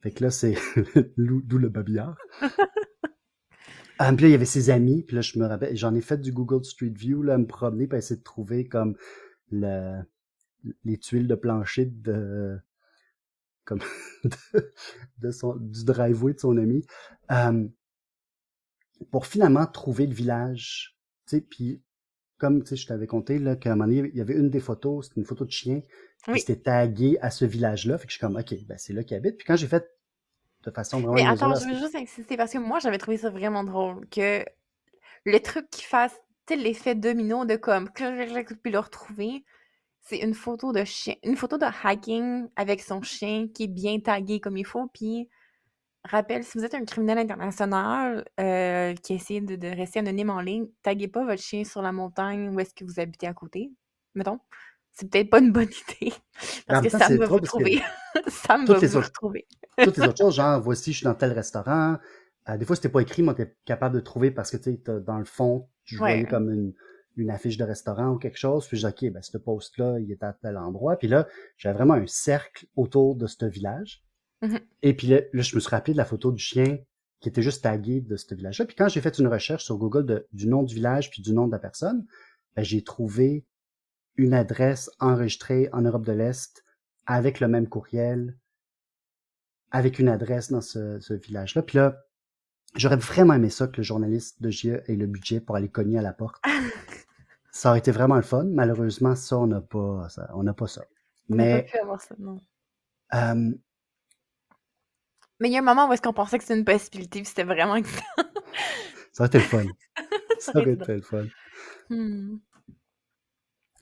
[0.02, 0.54] Fait que là, c'est
[1.16, 2.16] d'où le babillard.
[3.98, 5.02] Ah, puis là, il y avait ses amis.
[5.02, 7.86] Puis là, je me rappelle, j'en ai fait du Google Street View, là, me promener,
[7.86, 8.96] puis essayer de trouver comme
[9.50, 10.00] le,
[10.84, 12.58] les tuiles de plancher de
[13.64, 13.80] comme
[14.24, 14.72] de,
[15.18, 16.84] de son, du driveway de son ami.
[17.30, 17.66] Euh,
[19.10, 20.96] pour finalement trouver le village.
[21.26, 21.82] Tu sais, puis
[22.38, 24.50] comme tu sais, je t'avais conté là qu'à un moment donné, il y avait une
[24.50, 25.80] des photos, c'était une photo de chien,
[26.28, 26.40] Oui.
[26.40, 27.96] c'était tagué à ce village-là.
[27.96, 29.36] Fait que je suis comme, ok, ben c'est là qu'il habite.
[29.38, 29.88] Puis quand j'ai fait
[30.70, 33.30] de façon vraiment Mais attends, je veux juste insister parce que moi, j'avais trouvé ça
[33.30, 34.44] vraiment drôle que
[35.24, 36.14] le truc qui fasse,
[36.46, 39.44] tu l'effet domino de comme, puis le retrouver,
[40.02, 43.98] c'est une photo de chien, une photo de hiking avec son chien qui est bien
[44.00, 44.86] tagué comme il faut.
[44.92, 45.28] Puis,
[46.04, 50.40] rappelle, si vous êtes un criminel international euh, qui essaie de, de rester anonyme en
[50.40, 53.72] ligne, taguez pas votre chien sur la montagne où est-ce que vous habitez à côté,
[54.14, 54.40] mettons.
[54.92, 56.12] C'est peut-être pas une bonne idée.
[56.66, 57.82] Parce que Sam c'est va vous retrouver.
[58.28, 59.46] Sam toutes va vous retrouver.
[59.82, 61.98] Toutes les autres choses, genre, voici, je suis dans tel restaurant.
[62.48, 65.00] Euh, des fois, c'était pas écrit, mais t'es capable de trouver parce que, tu sais,
[65.00, 66.00] dans le fond, je Ouais.
[66.12, 66.72] voyais comme une,
[67.16, 68.66] une affiche de restaurant ou quelque chose.
[68.66, 70.96] Puis je dis, OK, ben, ce post-là, il est à tel endroit.
[70.96, 74.02] Puis là, j'avais vraiment un cercle autour de ce village.
[74.42, 74.58] Mhm.
[74.82, 76.78] Et puis là, là, je me suis rappelé de la photo du chien
[77.20, 78.66] qui était juste tagué de ce village-là.
[78.66, 81.32] Puis quand j'ai fait une recherche sur Google de- du nom du village puis du
[81.32, 82.04] nom de la personne,
[82.54, 83.46] ben, j'ai trouvé
[84.16, 86.62] une adresse enregistrée en Europe de l'Est
[87.06, 88.36] avec le même courriel,
[89.70, 91.62] avec une adresse dans ce, ce village-là.
[91.62, 92.04] Puis là,
[92.76, 95.98] j'aurais vraiment aimé ça que le journaliste de GIE ait le budget pour aller cogner
[95.98, 96.42] à la porte.
[97.50, 98.44] Ça aurait été vraiment le fun.
[98.44, 100.28] Malheureusement, ça, on n'a pas ça.
[100.34, 100.84] On n'a pas ça.
[101.30, 102.40] On n'a pas Mais pu avoir ça, non.
[103.14, 103.52] euh,
[105.38, 107.26] Mais il y a un moment où est-ce qu'on pensait que c'était une possibilité, puis
[107.28, 108.02] c'était vraiment que ça.
[109.20, 109.64] aurait été le fun.
[110.40, 111.26] Ça aurait été le fun.
[111.90, 112.38] Hmm.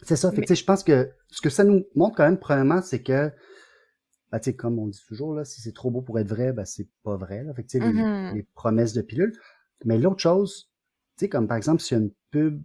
[0.03, 0.29] C'est ça.
[0.31, 2.83] Fait que, Mais- sais, je pense que ce que ça nous montre quand même, premièrement,
[2.83, 3.33] c'est que,
[4.41, 6.65] tu sais, comme on dit toujours, là, si c'est trop beau pour être vrai, ben,
[6.65, 7.45] c'est pas vrai.
[7.45, 7.53] Là.
[7.55, 9.33] Fait que, tu sais, les- les, promesses de pilules.
[9.85, 10.71] Mais l'autre chose,
[11.19, 12.63] tu sais, comme par exemple, s'il y a une pub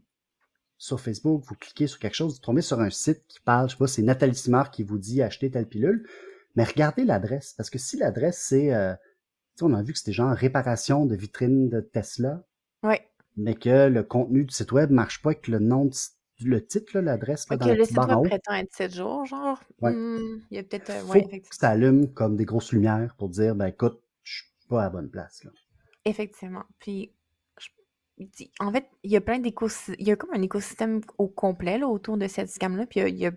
[0.77, 3.73] sur Facebook, vous cliquez sur quelque chose, vous tombez sur un site qui parle, je
[3.73, 6.07] sais pas, c'est Nathalie Simard qui vous dit acheter telle pilule,
[6.55, 7.53] mais regardez l'adresse.
[7.57, 11.05] Parce que si l'adresse, c'est, euh, tu sais, on a vu que c'était genre réparation
[11.05, 12.43] de vitrine de Tesla,
[12.83, 13.01] Ouais.
[13.35, 15.95] mais que le contenu du site web marche pas avec le nom de,
[16.43, 18.21] le titre, là, l'adresse, là, dans le site haut.
[18.23, 19.59] prétend être 7 jours, genre.
[19.81, 19.91] Ouais.
[19.93, 20.89] Hmm, Il y a peut-être.
[20.91, 24.67] euh, ouais, que ça allume comme des grosses lumières pour dire, ben écoute, je suis
[24.69, 25.43] pas à la bonne place.
[25.43, 25.51] Là.
[26.05, 26.63] Effectivement.
[26.79, 27.13] Puis,
[27.59, 29.95] je- en fait, il y a plein d'écosystèmes.
[29.99, 32.85] Il y a comme un écosystème au complet là, autour de cette scam-là.
[32.85, 33.31] Puis, il y a, il y a-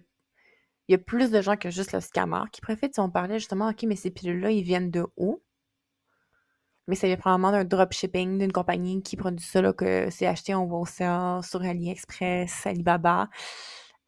[0.88, 2.94] il y a plus de gens que juste le scammer qui profitent.
[2.94, 5.40] Si on parlait justement, OK, mais ces pilules-là, ils viennent de où?
[6.90, 10.54] Mais ça vient probablement d'un dropshipping, d'une compagnie qui produit ça, là, que c'est acheté
[10.54, 13.28] en wholesale sur AliExpress, Alibaba,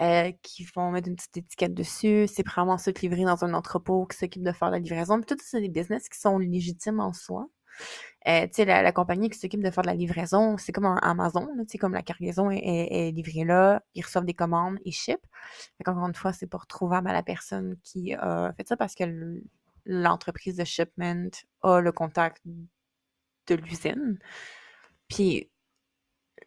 [0.02, 2.26] euh, qui vont mettre une petite étiquette dessus.
[2.26, 5.16] C'est probablement ça qui est livré dans un entrepôt qui s'occupe de faire la livraison.
[5.20, 7.46] Puis tout ça, c'est des business qui sont légitimes en soi.
[8.28, 11.46] Euh, tu sais, la, compagnie qui s'occupe de faire de la livraison, c'est comme Amazon,
[11.60, 15.20] tu sais, comme la cargaison est, livrée là, ils reçoivent des commandes, ils ship.
[15.80, 19.04] Encore une fois, c'est pas retrouvable à la personne qui a fait ça parce que
[19.04, 19.42] l-
[19.84, 21.30] l'entreprise de shipment
[21.62, 24.18] a le contact de l'usine.
[25.08, 25.50] Puis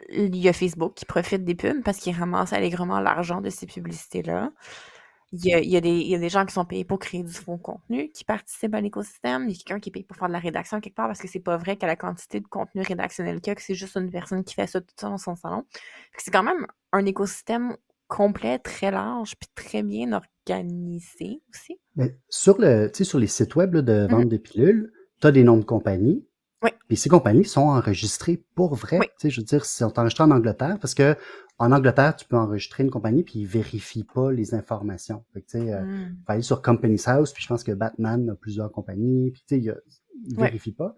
[0.09, 3.65] il y a Facebook qui profite des pubs parce qu'il ramasse allègrement l'argent de ces
[3.65, 4.51] publicités-là.
[5.31, 8.75] Il y, a, des, gens qui sont payés pour créer du faux contenu qui participent
[8.75, 9.49] à l'écosystème.
[9.49, 11.19] Il y a quelqu'un qui est payé pour faire de la rédaction quelque part parce
[11.19, 13.75] que c'est pas vrai qu'à la quantité de contenu rédactionnel qu'il y a, que c'est
[13.75, 15.65] juste une personne qui fait ça tout ça dans son salon.
[16.17, 17.75] C'est quand même un écosystème
[18.07, 21.79] complet, très large, puis très bien organisé aussi.
[21.95, 24.07] Mais sur, le, sur les sites web là, de Mhm.
[24.11, 24.91] vente de pilules,
[25.21, 26.25] tu as des noms de compagnies.
[26.63, 26.69] Oui.
[26.89, 28.99] Et ces compagnies sont enregistrées pour vrai.
[28.99, 29.07] Oui.
[29.29, 31.15] Je veux dire, ils sont enregistrés en Angleterre parce que
[31.57, 35.23] en Angleterre, tu peux enregistrer une compagnie puis ils vérifient pas les informations.
[35.33, 36.17] Fait que, tu sais, euh, Mm.
[36.25, 39.55] faut aller sur Company's House, puis je pense que Batman a plusieurs compagnies, puis tu
[39.55, 39.77] sais, il, y a-
[40.27, 40.45] il Ouais.
[40.47, 40.95] vérifie pas.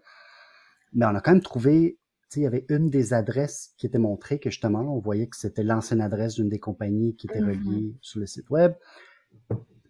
[0.94, 1.98] Mais on a quand même trouvé,
[2.36, 5.62] il y avait une des adresses qui était montrée que justement, on voyait que c'était
[5.64, 7.48] l'ancienne adresse d'une des compagnies qui était Mhm.
[7.48, 8.74] reliée sur le site web,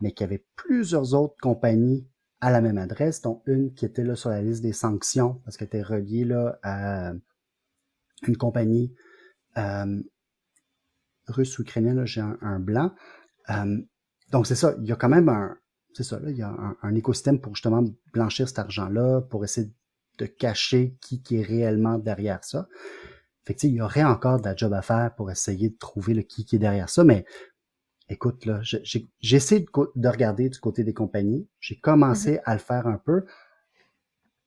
[0.01, 2.07] mais qu'il y avait plusieurs autres compagnies
[2.40, 5.57] à la même adresse, dont une qui était là sur la liste des sanctions parce
[5.57, 7.12] qu'elle était reliée là à
[8.27, 8.94] une compagnie
[9.57, 10.01] euh,
[11.27, 12.92] russe ou ukrainienne, j'ai un, un blanc.
[13.51, 13.79] Euh,
[14.31, 15.57] donc c'est ça, il y a quand même un,
[15.94, 19.44] c'est ça, là, il y a un, un écosystème pour justement blanchir cet argent-là, pour
[19.44, 19.70] essayer
[20.18, 22.68] de cacher qui, qui est réellement derrière ça.
[23.44, 26.14] Fait que, il y aurait encore de la job à faire pour essayer de trouver
[26.14, 27.24] le qui qui est derrière ça, mais
[28.09, 28.61] écoute, là,
[29.20, 31.48] essayé de, de regarder du côté des compagnies.
[31.61, 33.24] J'ai commencé à le faire un peu.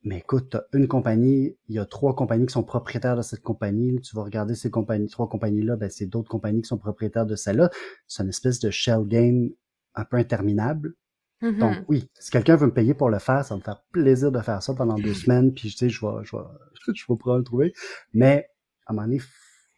[0.03, 3.43] Mais écoute, t'as une compagnie, il y a trois compagnies qui sont propriétaires de cette
[3.43, 4.01] compagnie.
[4.01, 7.35] Tu vas regarder ces compagnies, trois compagnies-là, ben, c'est d'autres compagnies qui sont propriétaires de
[7.35, 7.69] celle-là.
[8.07, 9.51] C'est une espèce de shell game
[9.93, 10.95] un peu interminable.
[11.41, 11.57] Mhm.
[11.59, 14.31] Donc oui, si quelqu'un veut me payer pour le faire, ça va me faire plaisir
[14.31, 16.43] de faire ça pendant deux semaines, puis tu sais, je vais, je vais,
[16.95, 17.73] je vais pouvoir le trouver.
[18.13, 18.49] Mais
[18.85, 19.21] à un moment donné,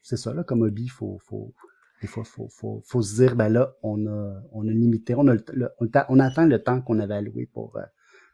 [0.02, 1.54] c'est ça là, comme hobby, faut, faut,
[2.02, 5.28] des fois, faut, faut, faut se dire, ben là, on a, on a limité, on
[5.28, 7.82] a, le- le- on, a- on a atteint le temps qu'on avait alloué pour, euh,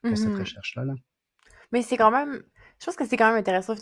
[0.01, 0.39] pour cette Mhm.
[0.39, 0.85] recherche-là.
[0.85, 0.93] Là.
[1.71, 2.41] Mais c'est quand même.
[2.79, 3.75] Je pense que c'est quand même intéressant.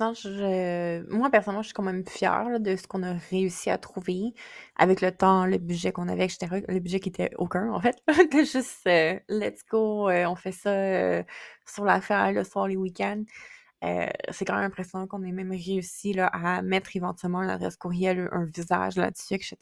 [1.09, 4.33] Moi, personnellement, je suis quand même fière de ce qu'on a réussi à trouver
[4.75, 6.63] avec le temps, le budget qu'on avait, etc.
[6.67, 8.01] Le budget qui était aucun, en fait.
[8.11, 11.23] C'était juste euh, let's go, euh, on fait ça euh,
[11.67, 13.23] sur l'affaire le soir, les week-ends.
[13.83, 18.27] c'est quand même impressionnant qu'on ait même réussi là, à mettre éventuellement une adresse courriel,
[18.31, 19.57] un visage là-dessus, etc.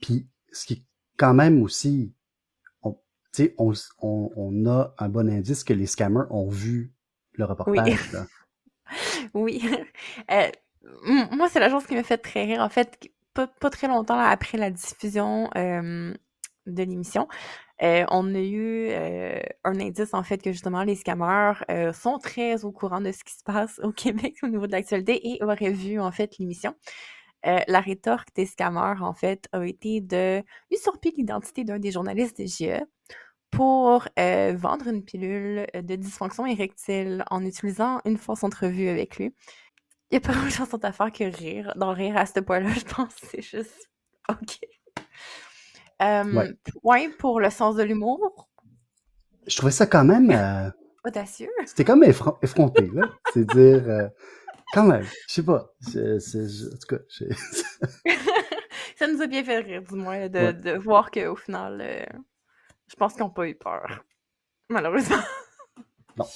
[0.00, 0.82] Puis, ce qui est
[1.16, 2.12] quand même aussi,
[2.82, 2.96] on,
[3.58, 6.92] on, on a un bon indice que les scammers ont vu
[7.38, 8.10] le reportage.
[9.34, 9.60] Oui.
[9.62, 9.70] oui.
[10.30, 10.48] Euh,
[11.32, 12.60] moi, c'est la chose qui me fait très rire.
[12.60, 17.28] En fait, pas, très longtemps après la diffusion de l'émission,
[17.82, 21.54] euh, on a eu euh, un indice, en fait, que justement, les scammers
[21.94, 25.20] sont très au courant de ce qui se passe au Québec au niveau de l'actualité
[25.28, 26.74] et auraient vu, en fait, l'émission.
[27.44, 32.46] la rétorque des scammers, en fait, a été de usurper l'identité d'un des journalistes de
[32.46, 32.82] GE
[33.50, 39.34] pour euh, vendre une pilule de dysfonction érectile en utilisant une fausse entrevue avec lui.
[40.10, 41.72] Il n'y a pas grand-chose à faire que rire.
[41.76, 43.90] D'en rire à ce point-là, je pense c'est juste
[44.28, 44.58] OK.
[46.82, 47.08] ouais.
[47.18, 48.48] pour le sens de l'humour.
[49.46, 50.30] Je trouvais ça quand même...
[50.30, 50.70] Euh,
[51.06, 51.48] Audacieux.
[51.64, 53.08] C'était comme effronté, là.
[53.32, 53.88] C'est dire...
[53.88, 54.08] Euh,
[54.74, 55.72] quand même, je sais pas.
[55.86, 56.98] en tout cas,
[58.96, 62.06] ça nous a bien fait rire, du moins, de, de voir qu'au final
[62.88, 64.04] je pense qu'ils n'ont pas eu peur.
[64.68, 65.16] Malheureusement.
[66.16, 66.26] Non.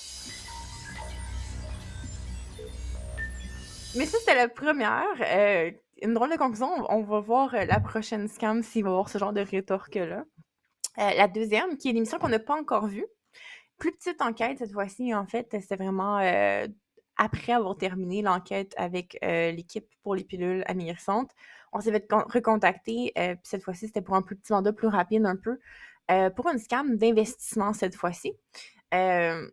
[3.94, 5.04] Mais ça, c'était la première.
[5.20, 6.70] Euh, une drôle de conclusion.
[6.88, 10.24] On va voir euh, la prochaine scam s'il va y avoir ce genre de rétorque-là.
[10.98, 13.06] Euh, la deuxième, qui est l'émission qu'on n'a pas encore vue.
[13.78, 15.48] Plus petite enquête cette fois-ci, en fait.
[15.60, 16.18] C'était vraiment
[17.16, 21.26] après avoir terminé l'enquête avec l'équipe pour les pilules américaines.
[21.72, 23.12] On s'est fait recontacter.
[23.14, 25.58] puis cette fois-ci, c'était pour un plus petit mandat plus rapide un peu.
[26.10, 28.32] Euh, pour une scam d'investissement cette fois-ci.
[28.94, 29.48] Euh,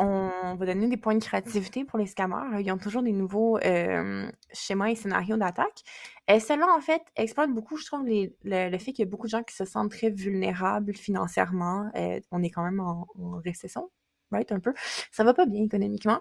[0.00, 2.60] on va donner des points de créativité pour les scammers.
[2.60, 5.82] Ils ont toujours des nouveaux euh, schémas et scénarios d'attaque.
[6.28, 9.32] Et celle-là, en fait, exploite beaucoup, je trouve, le, fait qu'il y a beaucoup de
[9.32, 11.90] gens qui se sentent très vulnérables financièrement.
[12.30, 13.06] on est quand même en,
[13.44, 13.90] récession,
[14.30, 14.72] right, un peu.
[15.10, 16.20] Ça va pas bien économiquement.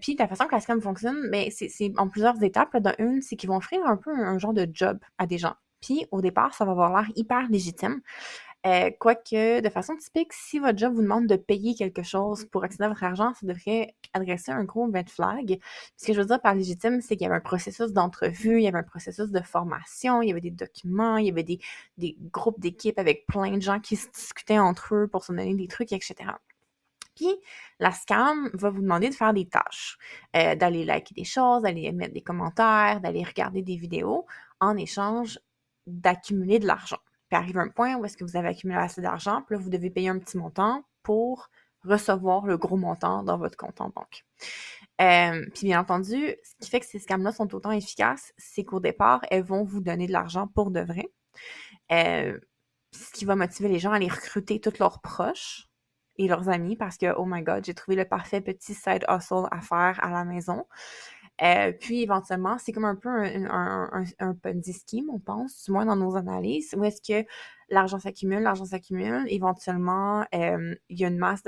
[0.00, 2.76] puis la façon que la scam fonctionne, mais ben, c'est en plusieurs étapes.
[2.76, 5.56] Dans une, c'est qu'ils vont offrir un peu un, genre de job à des gens.
[5.80, 8.00] Puis au départ, ça va avoir l'air hyper légitime.
[8.66, 12.62] Euh, quoique, de façon typique, si votre job vous demande de payer quelque chose pour
[12.62, 15.58] accéder à votre argent, ça devrait adresser un gros red flag.
[15.96, 18.64] Ce que je veux dire par légitime, c'est qu'il y avait un processus d'entrevue, il
[18.64, 21.58] y avait un processus de formation, il y avait des documents, il y avait des,
[22.32, 25.68] groupes d'équipes avec plein de gens qui se discutaient entre eux pour se donner des
[25.68, 26.14] trucs, etc.
[27.16, 27.34] Puis,
[27.78, 29.96] la scam va vous demander de faire des tâches,
[30.36, 34.26] euh, d'aller liker des choses, d'aller mettre des commentaires, d'aller regarder des vidéos
[34.60, 35.38] en échange
[35.90, 36.98] d'accumuler de l'argent.
[37.28, 39.70] Puis arrive un point où est-ce que vous avez accumulé assez d'argent, puis là, vous
[39.70, 41.48] devez payer un petit montant pour
[41.84, 44.24] recevoir le gros montant dans votre compte en banque.
[45.00, 48.80] Euh, puis bien entendu, ce qui fait que ces scams-là sont autant efficaces, c'est qu'au
[48.80, 51.08] départ, elles vont vous donner de l'argent pour de vrai.
[51.92, 52.38] Euh,
[52.92, 55.68] ce qui va motiver les gens à aller recruter tous leurs proches
[56.16, 59.46] et leurs amis parce que, oh my god, j'ai trouvé le parfait petit side hustle
[59.50, 60.66] à faire à la maison.
[61.42, 65.96] Euh, puis éventuellement, c'est comme un peu un, un, scheme, on pense, du moins dans
[65.96, 67.26] nos analyses, où est-ce que
[67.70, 71.42] l'argent s'accumule, l'argent s'accumule, éventuellement, euh, il y a une masse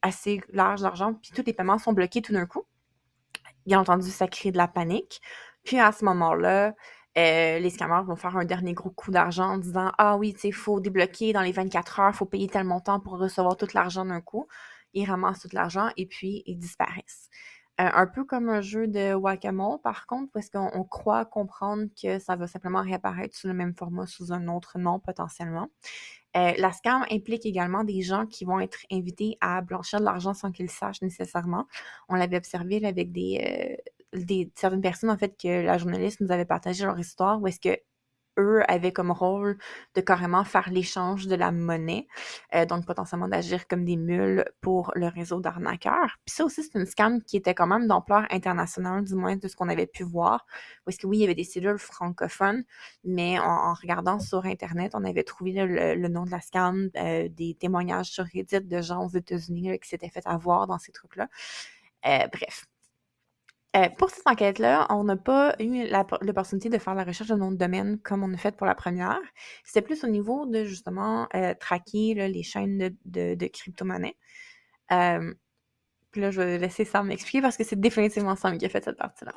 [0.00, 2.62] assez large d'argent, puis tous les paiements sont bloqués tout d'un coup.
[3.66, 5.20] Bien entendu, ça crée de la panique.
[5.64, 6.74] Puis à ce moment-là,
[7.18, 10.52] euh, les scammers vont faire un dernier gros coup d'argent en disant Ah oui, il
[10.54, 14.04] faut débloquer dans les 24 heures, il faut payer tel montant pour recevoir tout l'argent
[14.04, 14.46] d'un coup.
[14.92, 17.28] Ils ramassent tout l'argent et puis ils disparaissent.
[17.78, 22.18] Euh, un peu comme un jeu de Wacamo, par contre, parce qu'on croit comprendre que
[22.18, 25.68] ça va simplement réapparaître sous le même format, sous un autre nom potentiellement.
[26.36, 30.32] Euh, la scam implique également des gens qui vont être invités à blanchir de l'argent
[30.34, 31.66] sans qu'ils sachent nécessairement.
[32.08, 33.78] On l'avait observé avec des,
[34.14, 37.46] euh, des, certaines personnes, en fait, que la journaliste nous avait partagé leur histoire, où
[37.46, 37.78] est-ce que
[38.38, 39.58] eux avaient comme rôle
[39.94, 42.06] de carrément faire l'échange de la monnaie,
[42.54, 46.18] euh, donc potentiellement d'agir comme des mules pour le réseau d'arnaqueurs.
[46.24, 49.48] Puis ça aussi, c'est une scam qui était quand même d'ampleur internationale, du moins de
[49.48, 50.46] ce qu'on avait pu voir.
[50.84, 52.64] Parce que oui, il y avait des cellules francophones,
[53.04, 57.54] mais en, regardant sur Internet, on avait trouvé le, nom de la scam, euh, des
[57.54, 61.28] témoignages sur Reddit de gens aux États-Unis qui s'étaient fait avoir dans ces trucs-là.
[62.06, 62.66] Euh, bref,
[63.76, 65.86] euh, pour cette enquête-là, on n'a pas eu
[66.22, 68.74] l'opportunité de faire la recherche de nom de domaine comme on a fait pour la
[68.74, 69.20] première.
[69.64, 74.16] C'était plus au niveau de justement euh, traquer les chaînes de, crypto-monnaies.
[74.92, 75.34] Euh,
[76.10, 78.82] puis là, je vais laisser Sam m'expliquer parce que c'est définitivement Sam qui a fait
[78.82, 79.34] cette partie-là.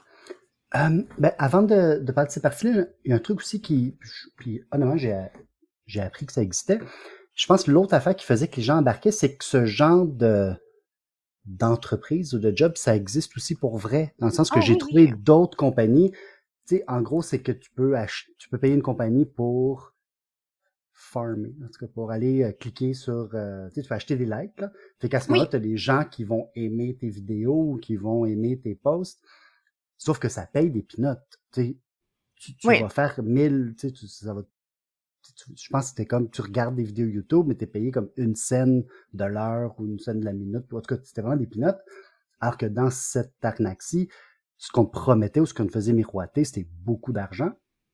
[0.71, 3.97] Ben, avant de, parler de cette partie-là, il y a un truc aussi qui.
[4.37, 6.79] Puis honnêtement, j'ai appris que ça existait.
[7.33, 10.05] Je pense que l'autre affaire qui faisait que les gens embarquaient, c'est que ce genre
[10.05, 10.53] de
[11.49, 14.73] d'entreprise ou de job, ça existe aussi pour vrai, dans le sens que Ah j'ai
[14.73, 15.13] oui, trouvé oui.
[15.19, 16.11] d'autres compagnies.
[16.67, 17.95] Tu sais, en gros, c'est que tu peux
[18.37, 19.93] tu peux payer une compagnie pour
[20.93, 24.15] farmer, en tout cas pour aller euh, cliquer sur, euh, tu sais, tu peux acheter
[24.15, 24.71] des likes, là.
[24.99, 25.37] Fait qu'à ce Oui.
[25.37, 28.75] moment-là, tu as des gens qui vont aimer tes vidéos ou qui vont aimer tes
[28.75, 29.23] posts,
[29.97, 31.39] sauf que ça paye des pinottes.
[31.51, 31.77] Tu sais,
[32.35, 34.43] tu, vas faire 1000, tu sais, ça va
[35.45, 38.09] tu- je pense que c'était comme tu regardes des vidéos YouTube, mais t'es payé comme
[38.17, 40.65] une scène de l'heure ou une scène de la minute.
[40.73, 41.81] En tout cas, c'était vraiment des pinottes.
[42.39, 44.09] Alors que dans cette arnaque-ci,
[44.57, 47.51] ce qu'on promettait ou ce qu'on faisait miroiter, c'était beaucoup d'argent.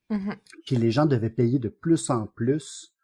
[0.10, 0.36] Mhm.
[0.66, 2.96] Puis les gens devaient payer de plus en plus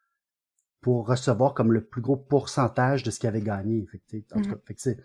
[0.82, 3.86] pour recevoir comme le plus gros pourcentage de ce qu'ils avaient gagné.
[3.92, 4.56] Fait que, tu sais, en tout Mhm.
[4.56, 4.98] cas, c'est,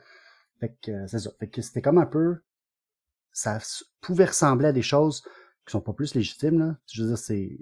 [0.61, 1.31] fait que, euh, c'est ça.
[1.38, 2.38] Fait que c'était comme un peu,
[3.33, 3.59] ça
[4.01, 5.22] pouvait ressembler à des choses
[5.66, 6.79] qui sont pas plus légitimes, là.
[6.90, 7.59] Je veux dire, c'est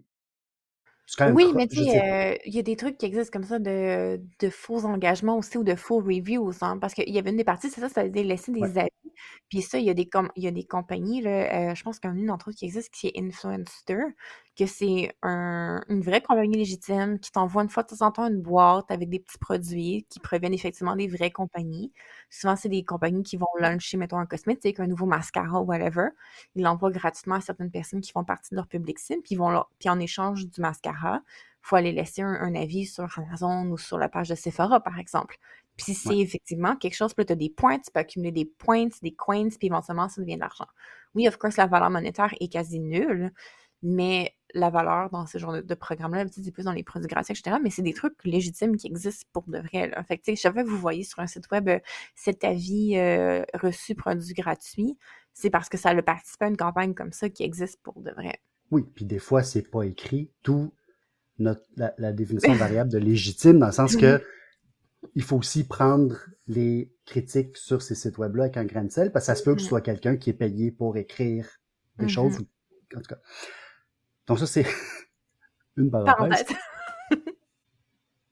[1.17, 3.45] quand même Oui, mais tu sais euh, il y a des trucs qui existent comme
[3.49, 7.31] ça de, de faux engagements aussi ou de faux reviews, hein, parce qu'il y avait
[7.31, 8.75] une des parties, c'est ça, ça laisser des Ouais.
[8.79, 8.90] avis.
[9.48, 10.09] Puis ça, il y a des,
[10.64, 13.18] compagnies, euh, je pense qu'il y en a une d'entre eux qui existe, qui est
[13.18, 14.14] Influencer,
[14.57, 18.27] que c'est un, une vraie compagnie légitime qui t'envoie une fois de temps en temps
[18.27, 21.92] une boîte avec des petits produits qui proviennent effectivement des vraies compagnies.
[22.31, 26.09] Souvent, c'est des compagnies qui vont lancer, mettons, un cosmétique, un nouveau mascara, whatever.
[26.55, 29.64] Ils l'envoient gratuitement à certaines personnes qui font partie de leur public cible, puis, vont
[29.87, 31.22] en échange du mascara,
[31.64, 34.98] il faut aller laisser un avis sur Amazon ou sur la page de Sephora, par
[34.98, 35.38] exemple.
[35.77, 36.21] Puis c'est Ouais.
[36.21, 39.49] effectivement quelque chose, puis tu as des points, tu peux accumuler des points, des coins,
[39.49, 40.67] puis éventuellement, ça devient de l'argent.
[41.15, 43.33] Oui, of course, la valeur monétaire est quasi nulle,
[43.83, 47.35] mais la valeur dans ce genre de, de programme-là, c'est plus dans les produits gratuits,
[47.37, 50.03] etc., mais c'est des trucs légitimes qui existent pour de vrai, là.
[50.05, 51.79] Fait que, tu sais, chaque fois que vous voyez sur un site web euh,
[52.15, 54.97] cet avis euh, reçu produit gratuit,
[55.33, 58.13] c'est parce que ça a participé à une campagne comme ça qui existe pour de
[58.13, 58.39] vrai.
[58.71, 60.73] Oui, puis des fois, c'est pas écrit, d'où
[61.41, 64.23] notre, la, la définition variable de légitime, dans le sens que
[65.14, 69.12] il faut aussi prendre les critiques sur ces sites web-là avec un grain de sel,
[69.12, 69.69] parce que ça se peut que ce Mhm.
[69.69, 71.49] soit quelqu'un qui est payé pour écrire
[71.99, 72.11] des Mhm.
[72.11, 72.37] choses,
[72.95, 73.19] en tout cas.
[74.27, 74.64] Donc ça, c'est
[75.77, 76.45] une parenthèse.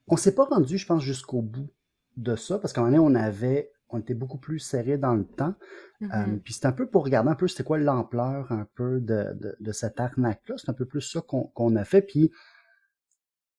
[0.09, 1.69] On s'est pas rendu, je pense, jusqu'au bout
[2.17, 5.15] de ça, parce qu'à un moment donné, on avait, on était beaucoup plus serré dans
[5.15, 5.55] le temps.
[6.03, 6.41] Euh, Mhm.
[6.41, 9.57] puis c'est un peu pour regarder un peu c'était quoi l'ampleur un peu de, de,
[9.59, 10.57] de cette arnaque-là.
[10.59, 12.03] C'est un peu plus ça qu'on qu'on a fait.
[12.03, 12.31] Puis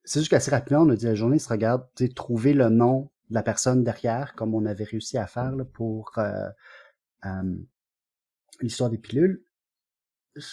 [0.03, 1.85] c'est juste qu'assez rapidement, on a dit la journée se regarde,
[2.15, 6.11] trouver le nom de la personne derrière, comme on avait réussi à faire là, pour
[6.17, 6.49] euh,
[7.25, 7.55] euh,
[8.61, 9.43] l'histoire des pilules.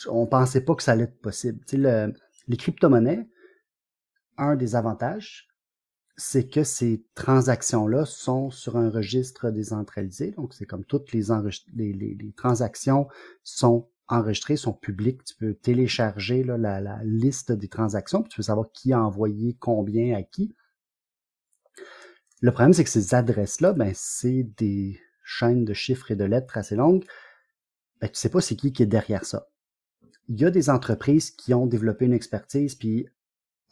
[0.08, 1.60] On pensait pas que ça allait être possible.
[1.66, 2.14] Tu sais, le-
[2.48, 3.28] les crypto-monnaies,
[4.38, 5.48] un des avantages,
[6.16, 10.32] c'est que ces transactions-là sont sur un registre décentralisé.
[10.32, 11.24] Donc, c'est comme toutes les,
[11.74, 13.08] les, les- les transactions
[13.44, 15.24] sont enregistrées, sont publiques.
[15.24, 20.16] Tu peux télécharger la, liste des transactions, puis tu peux savoir qui a envoyé combien
[20.16, 20.54] à qui.
[22.40, 26.56] Le problème, c'est que ces adresses-là, ben, c'est des chaînes de chiffres et de lettres
[26.56, 27.04] assez longues.
[28.00, 29.46] Ben, tu sais pas c'est qui qui est derrière ça.
[30.28, 33.06] Il y a des entreprises qui ont développé une expertise, puis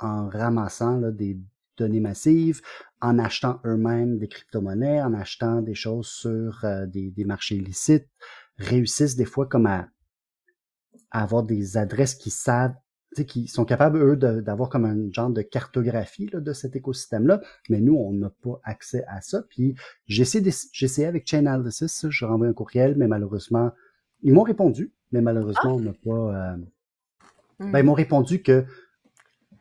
[0.00, 1.40] en ramassant des
[1.76, 2.60] données massives,
[3.00, 8.08] en achetant eux-mêmes des crypto-monnaies, en achetant des choses sur euh, des, des marchés illicites,
[8.58, 9.88] réussissent des fois comme à,
[11.10, 12.74] à avoir des adresses qui savent,
[13.14, 16.76] tu sais, qui sont capables, eux, d'avoir comme un genre de cartographie là, de cet
[16.76, 17.40] écosystème-là,
[17.70, 19.42] mais nous, on n'a pas accès à ça.
[19.48, 19.74] Puis
[20.06, 23.70] j'ai essayé, avec Chainalysis, je renvoie un courriel, mais malheureusement,
[24.22, 26.54] ils m'ont répondu, mais malheureusement, on n'a pas...
[26.54, 26.56] euh,
[27.60, 27.72] Mhm.
[27.72, 28.64] ben, ils m'ont répondu que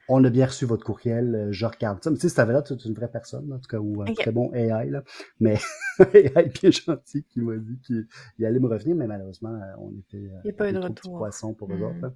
[0.09, 2.09] on a bien reçu votre courriel, euh, je regarde ça.
[2.09, 4.11] Mais tu sais, c'était là, tu es une vraie personne, en tout cas, ou un
[4.11, 5.03] très bon AI, là.
[5.39, 5.57] Mais
[6.13, 8.07] AI bien gentil qui m'a dit qu'il
[8.39, 10.73] il allait me revenir, mais malheureusement, euh, on était euh, Il y a pas eu
[10.73, 11.17] de retour.
[11.17, 11.83] poissons pour eux Hmm.
[11.83, 12.13] autres.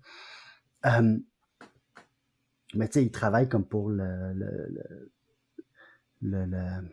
[0.85, 1.17] Euh,
[2.75, 5.09] mais tu sais, ils travaillent comme pour le, le,
[6.21, 6.89] le, le-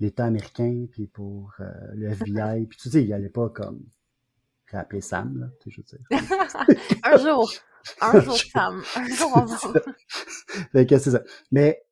[0.00, 3.82] l'État américain, puis pour euh, le FBI, puis tu sais, il allait pas comme
[4.72, 6.06] rappeler Sam, là, tu sais, je veux dire.
[7.02, 7.50] un jour.
[8.00, 8.82] Un jour, Sam.
[8.96, 9.76] Un jour.
[10.72, 11.22] Fait que c'est ça.
[11.50, 11.82] Mais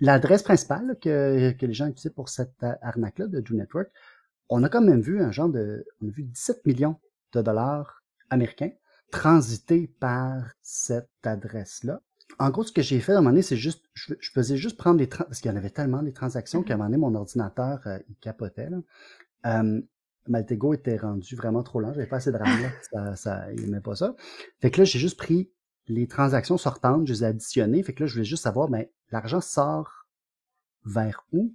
[0.00, 3.90] l'adresse principale que, que les gens utilisaient pour cette euh, arnaque-là de Do Network,
[4.48, 5.86] on a quand même vu un genre de.
[6.02, 6.96] On a vu 17 millions
[7.32, 8.70] de dollars américains
[9.10, 12.00] transiter par cette adresse-là.
[12.38, 14.58] En gros, ce que j'ai fait à un moment donné, c'est juste, je, je faisais
[14.58, 16.90] juste prendre les tra- parce qu'il y en avait tellement des transactions qu'à un moment
[16.90, 18.68] donné, mon ordinateur, euh, il capotait.
[18.68, 18.78] Là.
[19.46, 19.80] Euh,
[20.28, 21.92] Maltego était rendu vraiment trop lent.
[21.92, 22.48] J'avais pas assez de RAM.
[22.92, 24.14] Ça, ça, il aimait pas ça.
[24.60, 25.50] Fait que là, j'ai juste pris
[25.86, 27.82] les transactions sortantes, je les ai additionnées.
[27.82, 30.06] Fait que là, je voulais juste savoir, ben, l'argent sort
[30.84, 31.54] vers où?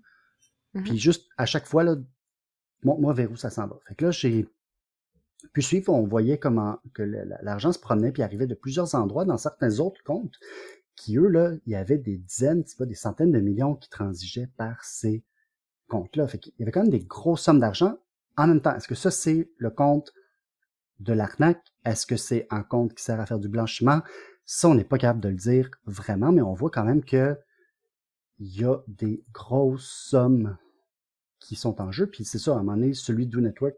[0.74, 0.84] Mhm.
[0.84, 1.96] Puis juste, à chaque fois, là,
[2.84, 3.80] moi, moi, vers où ça s'en va.
[3.88, 4.48] Fait que là, j'ai
[5.54, 9.38] pu suivre, on voyait comment que l'argent se promenait puis arrivait de plusieurs endroits dans
[9.38, 10.40] certains autres comptes
[10.96, 13.90] qui, eux, là, il y avait des dizaines, c'est pas des centaines de millions qui
[13.90, 15.24] transigeaient par ces
[15.88, 16.28] comptes-là.
[16.28, 17.98] Fait qu'il y avait quand même des grosses sommes d'argent.
[18.38, 20.12] En même temps, est-ce que ça, c'est le compte
[21.00, 21.64] de l'arnaque?
[21.86, 24.02] Est-ce que c'est un compte qui sert à faire du blanchiment?
[24.46, 27.38] Ça, on n'est pas capable de le dire vraiment, mais on voit quand même que
[28.40, 30.58] il y a des grosses sommes
[31.40, 32.08] qui sont en jeu.
[32.08, 33.76] Puis c'est ça, à un moment donné, celui de Do Network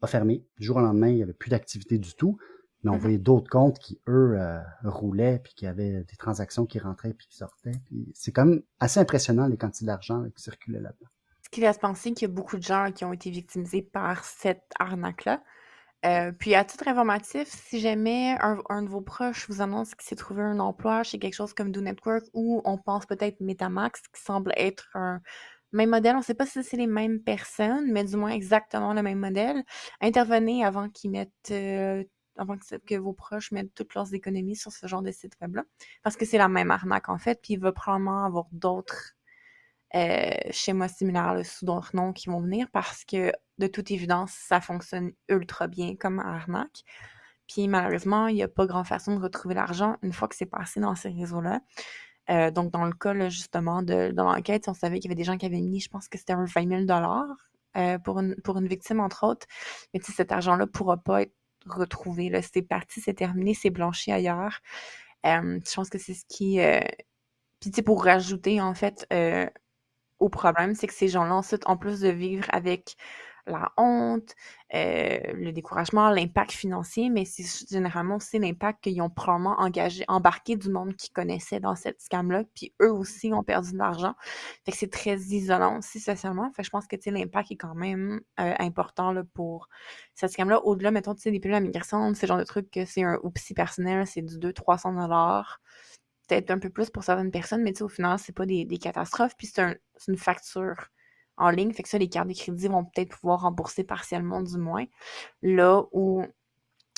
[0.00, 0.46] a fermé.
[0.58, 2.38] Du jour au lendemain, il n'y avait plus d'activité du tout.
[2.84, 3.00] Mais on Mhm.
[3.00, 7.28] voyait d'autres comptes qui, eux, euh, roulaient, puis qui avaient des transactions qui rentraient puis
[7.28, 7.78] qui sortaient.
[7.86, 11.10] Puis c'est quand même assez impressionnant les quantités d'argent qui circulaient là-dedans.
[11.52, 14.64] Qui laisse penser qu'il y a beaucoup de gens qui ont été victimisés par cette
[14.80, 15.40] arnaque-là.
[16.04, 20.02] Euh, puis à titre informatif, si jamais un, un de vos proches vous annonce qu'il
[20.02, 24.00] s'est trouvé un emploi chez quelque chose comme Do Network ou on pense peut-être Metamax,
[24.12, 25.20] qui semble être un
[25.72, 28.94] même modèle, on ne sait pas si c'est les mêmes personnes, mais du moins exactement
[28.94, 29.62] le même modèle,
[30.00, 32.02] intervenez avant qu'ils mettent euh,
[32.36, 35.64] avant que, que vos proches mettent toutes leurs économies sur ce genre de site web-là.
[36.02, 39.14] Parce que c'est la même arnaque en fait, puis il va probablement avoir d'autres
[39.94, 44.60] euh, schémas similaires sous d'autres noms qui vont venir parce que de toute évidence, ça
[44.60, 46.82] fonctionne ultra bien comme arnaque.
[47.48, 50.46] Puis malheureusement, il n'y a pas grand façon de retrouver l'argent une fois que c'est
[50.46, 51.60] passé dans ces réseaux-là.
[52.30, 55.36] Euh, donc, dans le cas justement de, l'enquête, on savait qu'il y avait des gens
[55.36, 57.00] qui avaient mis, je pense que c'était un 20 000
[57.76, 59.46] euh, pour, une, pour une victime, entre autres.
[59.92, 61.34] Mais cet argent-là ne pourra pas être
[61.66, 62.30] retrouvé.
[62.42, 64.60] C'est parti, c'est terminé, c'est blanchi ailleurs.
[65.26, 66.60] Euh, je pense que c'est ce qui.
[66.60, 66.80] euh,
[67.60, 69.06] Puis, tu sais, pour rajouter, en fait,
[70.22, 72.96] au problème, c'est que ces gens-là, ensuite, en plus de vivre avec
[73.46, 74.36] la honte,
[74.74, 80.56] euh, le découragement, l'impact financier, mais c'est généralement aussi l'impact qu'ils ont probablement engagé, embarqué
[80.56, 84.14] du monde qu'ils connaissaient dans cette scam-là, puis eux aussi ont perdu de l'argent.
[84.72, 86.52] C'est très isolant aussi socialement.
[86.52, 89.68] Fait je pense que, l'impact est quand même euh, important là, pour
[90.14, 90.64] cette scam-là.
[90.64, 93.18] Au-delà, mettons, tu sais, des pilules à migration, ce genre de truc que c'est un
[93.24, 95.60] oupsie personnel, c'est du 200-300 dollars
[96.32, 99.34] peut-être un peu plus pour certaines personnes, mais au final, c'est pas des, catastrophes.
[99.36, 99.74] Puis c'est un,
[100.08, 100.88] une facture
[101.36, 101.72] en ligne.
[101.72, 104.84] Fait que ça, les cartes de crédit vont peut-être pouvoir rembourser partiellement, du moins.
[105.42, 106.24] Là où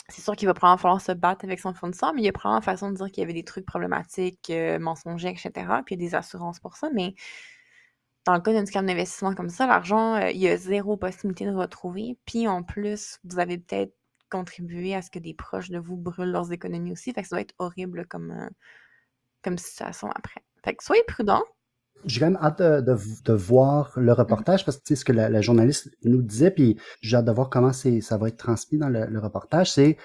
[0.09, 2.32] c'est sûr qu'il va probablement falloir se battre avec son fournisseur, mais il y a
[2.32, 5.51] probablement façon de dire qu'il y avait des trucs problématiques, euh, mensongers, etc.
[5.87, 7.14] Puis il y a des assurances pour ça, mais
[8.26, 11.47] dans le cas d'une scam d'investissement comme ça, l'argent, euh, il y a zéro possibilité
[11.47, 12.18] de retrouver.
[12.26, 13.95] Puis en plus, vous avez peut-être
[14.30, 17.12] contribué à ce que des proches de vous brûlent leurs économies aussi.
[17.12, 18.49] Fait que ça doit être horrible comme, euh,
[19.45, 20.40] comme situation après.
[20.64, 21.45] Fait que soyez prudents.
[22.07, 25.12] J'ai quand même hâte de, de, de voir le reportage parce que sais ce que
[25.12, 28.36] la, la journaliste nous disait, puis j'ai hâte de voir comment c'est ça va être
[28.36, 29.97] transmis dans le, le reportage, c'est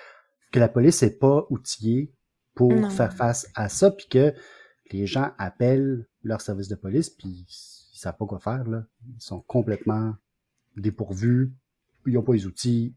[0.52, 2.14] que la police n'est pas outillée
[2.56, 2.90] pour Non.
[2.90, 4.34] faire face à ça, puis que
[4.92, 8.84] les gens appellent leur service de police, puis ils savent pas quoi faire là.
[9.08, 10.14] Ils sont complètement
[10.78, 11.52] dépourvus,
[12.06, 12.96] ils ont pas les outils,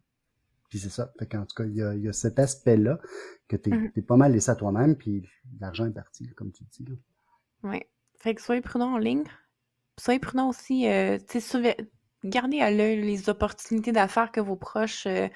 [0.72, 1.12] puis c'est ça.
[1.18, 2.98] Fait qu'en tout cas, il y a, il y a cet aspect-là
[3.46, 3.92] que t'es Mhm.
[3.94, 5.28] es pas mal laissé à toi-même, puis
[5.60, 6.82] l'argent est parti, comme tu dis.
[6.86, 7.68] là.
[7.70, 7.90] Ouais.
[8.20, 9.24] Fait que soyez prudents en ligne.
[10.00, 10.88] Soyez prudents aussi.
[10.88, 11.18] euh,
[12.24, 15.28] gardez à l'œil les opportunités d'affaires que vos proches euh,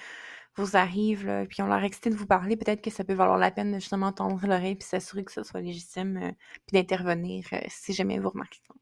[0.57, 2.57] vous arrivent, là, puis on leur excité de vous parler.
[2.57, 5.43] Peut-être que ça peut valoir la peine de justement tendre l'oreille puis s'assurer que ce
[5.43, 6.30] soit légitime, euh,
[6.66, 8.74] puis d'intervenir si jamais vous remarquez ça.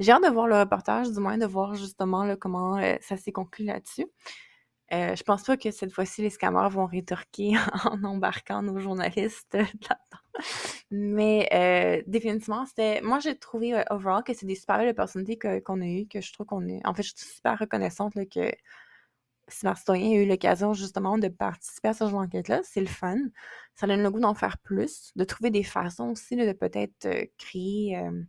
[0.00, 3.32] J'ai hâte de voir le reportage, du moins de voir justement là, comment ça s'est
[3.32, 4.04] conclu là-dessus.
[4.92, 7.52] Euh, je pense pas que cette fois-ci, les scammers vont rétorquer
[7.84, 10.22] en embarquant nos journalistes là-dedans.
[10.90, 13.00] Mais euh, définitivement, c'était.
[13.02, 16.20] Moi, j'ai trouvé euh, overall que c'est des super belles opportunités qu'on a eues, que
[16.20, 16.80] je trouve qu'on est.
[16.86, 18.50] En fait, je suis super reconnaissante là, que
[19.48, 22.60] Cyber Citoyen a eu l'occasion justement de participer à ce genre d'enquête-là.
[22.64, 23.18] C'est le fun.
[23.74, 27.24] Ça donne le goût d'en faire plus, de trouver des façons aussi de peut-être euh,
[27.38, 28.22] créer euh,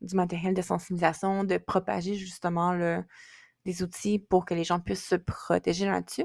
[0.00, 3.04] du matériel de sensibilisation, de propager justement là,
[3.66, 6.24] des outils pour que les gens puissent se protéger là-dessus.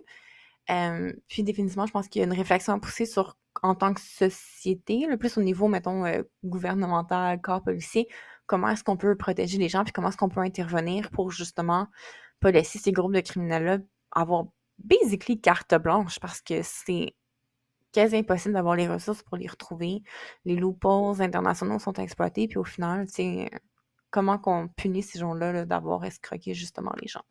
[0.69, 3.93] Euh, puis définitivement, je pense qu'il y a une réflexion à pousser sur, en tant
[3.93, 8.07] que société, le plus au niveau, mettons, euh, gouvernemental, corps policier,
[8.45, 11.87] comment est-ce qu'on peut protéger les gens, puis comment est-ce qu'on peut intervenir pour justement
[12.39, 13.79] pas laisser ces groupes de criminels-là
[14.11, 14.45] avoir
[14.79, 17.15] basically carte blanche, parce que c'est
[17.91, 20.03] quasi impossible d'avoir les ressources pour les retrouver.
[20.45, 23.49] Les loopholes internationaux sont exploités, puis au final, sais,
[24.11, 27.23] comment qu'on punit ces gens-là là, d'avoir escroqué justement les gens?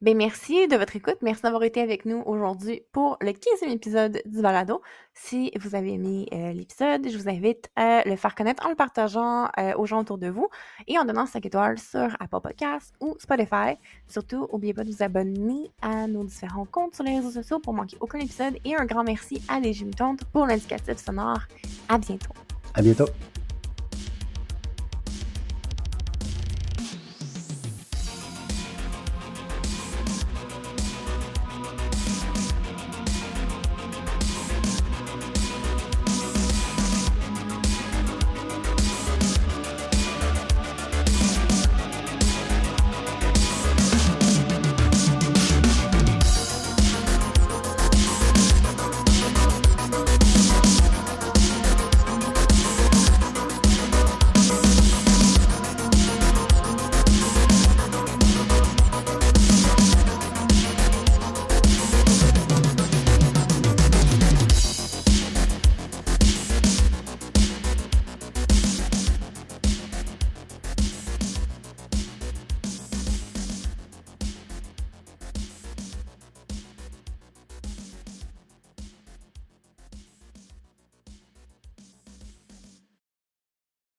[0.00, 1.16] Ben merci de votre écoute.
[1.22, 4.80] Merci d'avoir été avec nous aujourd'hui pour le 15e épisode du Balado.
[5.12, 8.76] Si vous avez aimé euh, l'épisode, je vous invite à le faire connaître en le
[8.76, 10.48] partageant euh, aux gens autour de vous
[10.86, 13.76] et en donnant 5 étoiles sur Apple Podcasts ou Spotify.
[14.06, 17.74] Surtout, n'oubliez pas de vous abonner à nos différents comptes sur les réseaux sociaux pour
[17.74, 18.56] manquer aucun épisode.
[18.64, 21.40] Et un grand merci à Léger Mutantes pour l'indicatif sonore.
[21.88, 22.34] À bientôt.
[22.72, 23.06] À bientôt.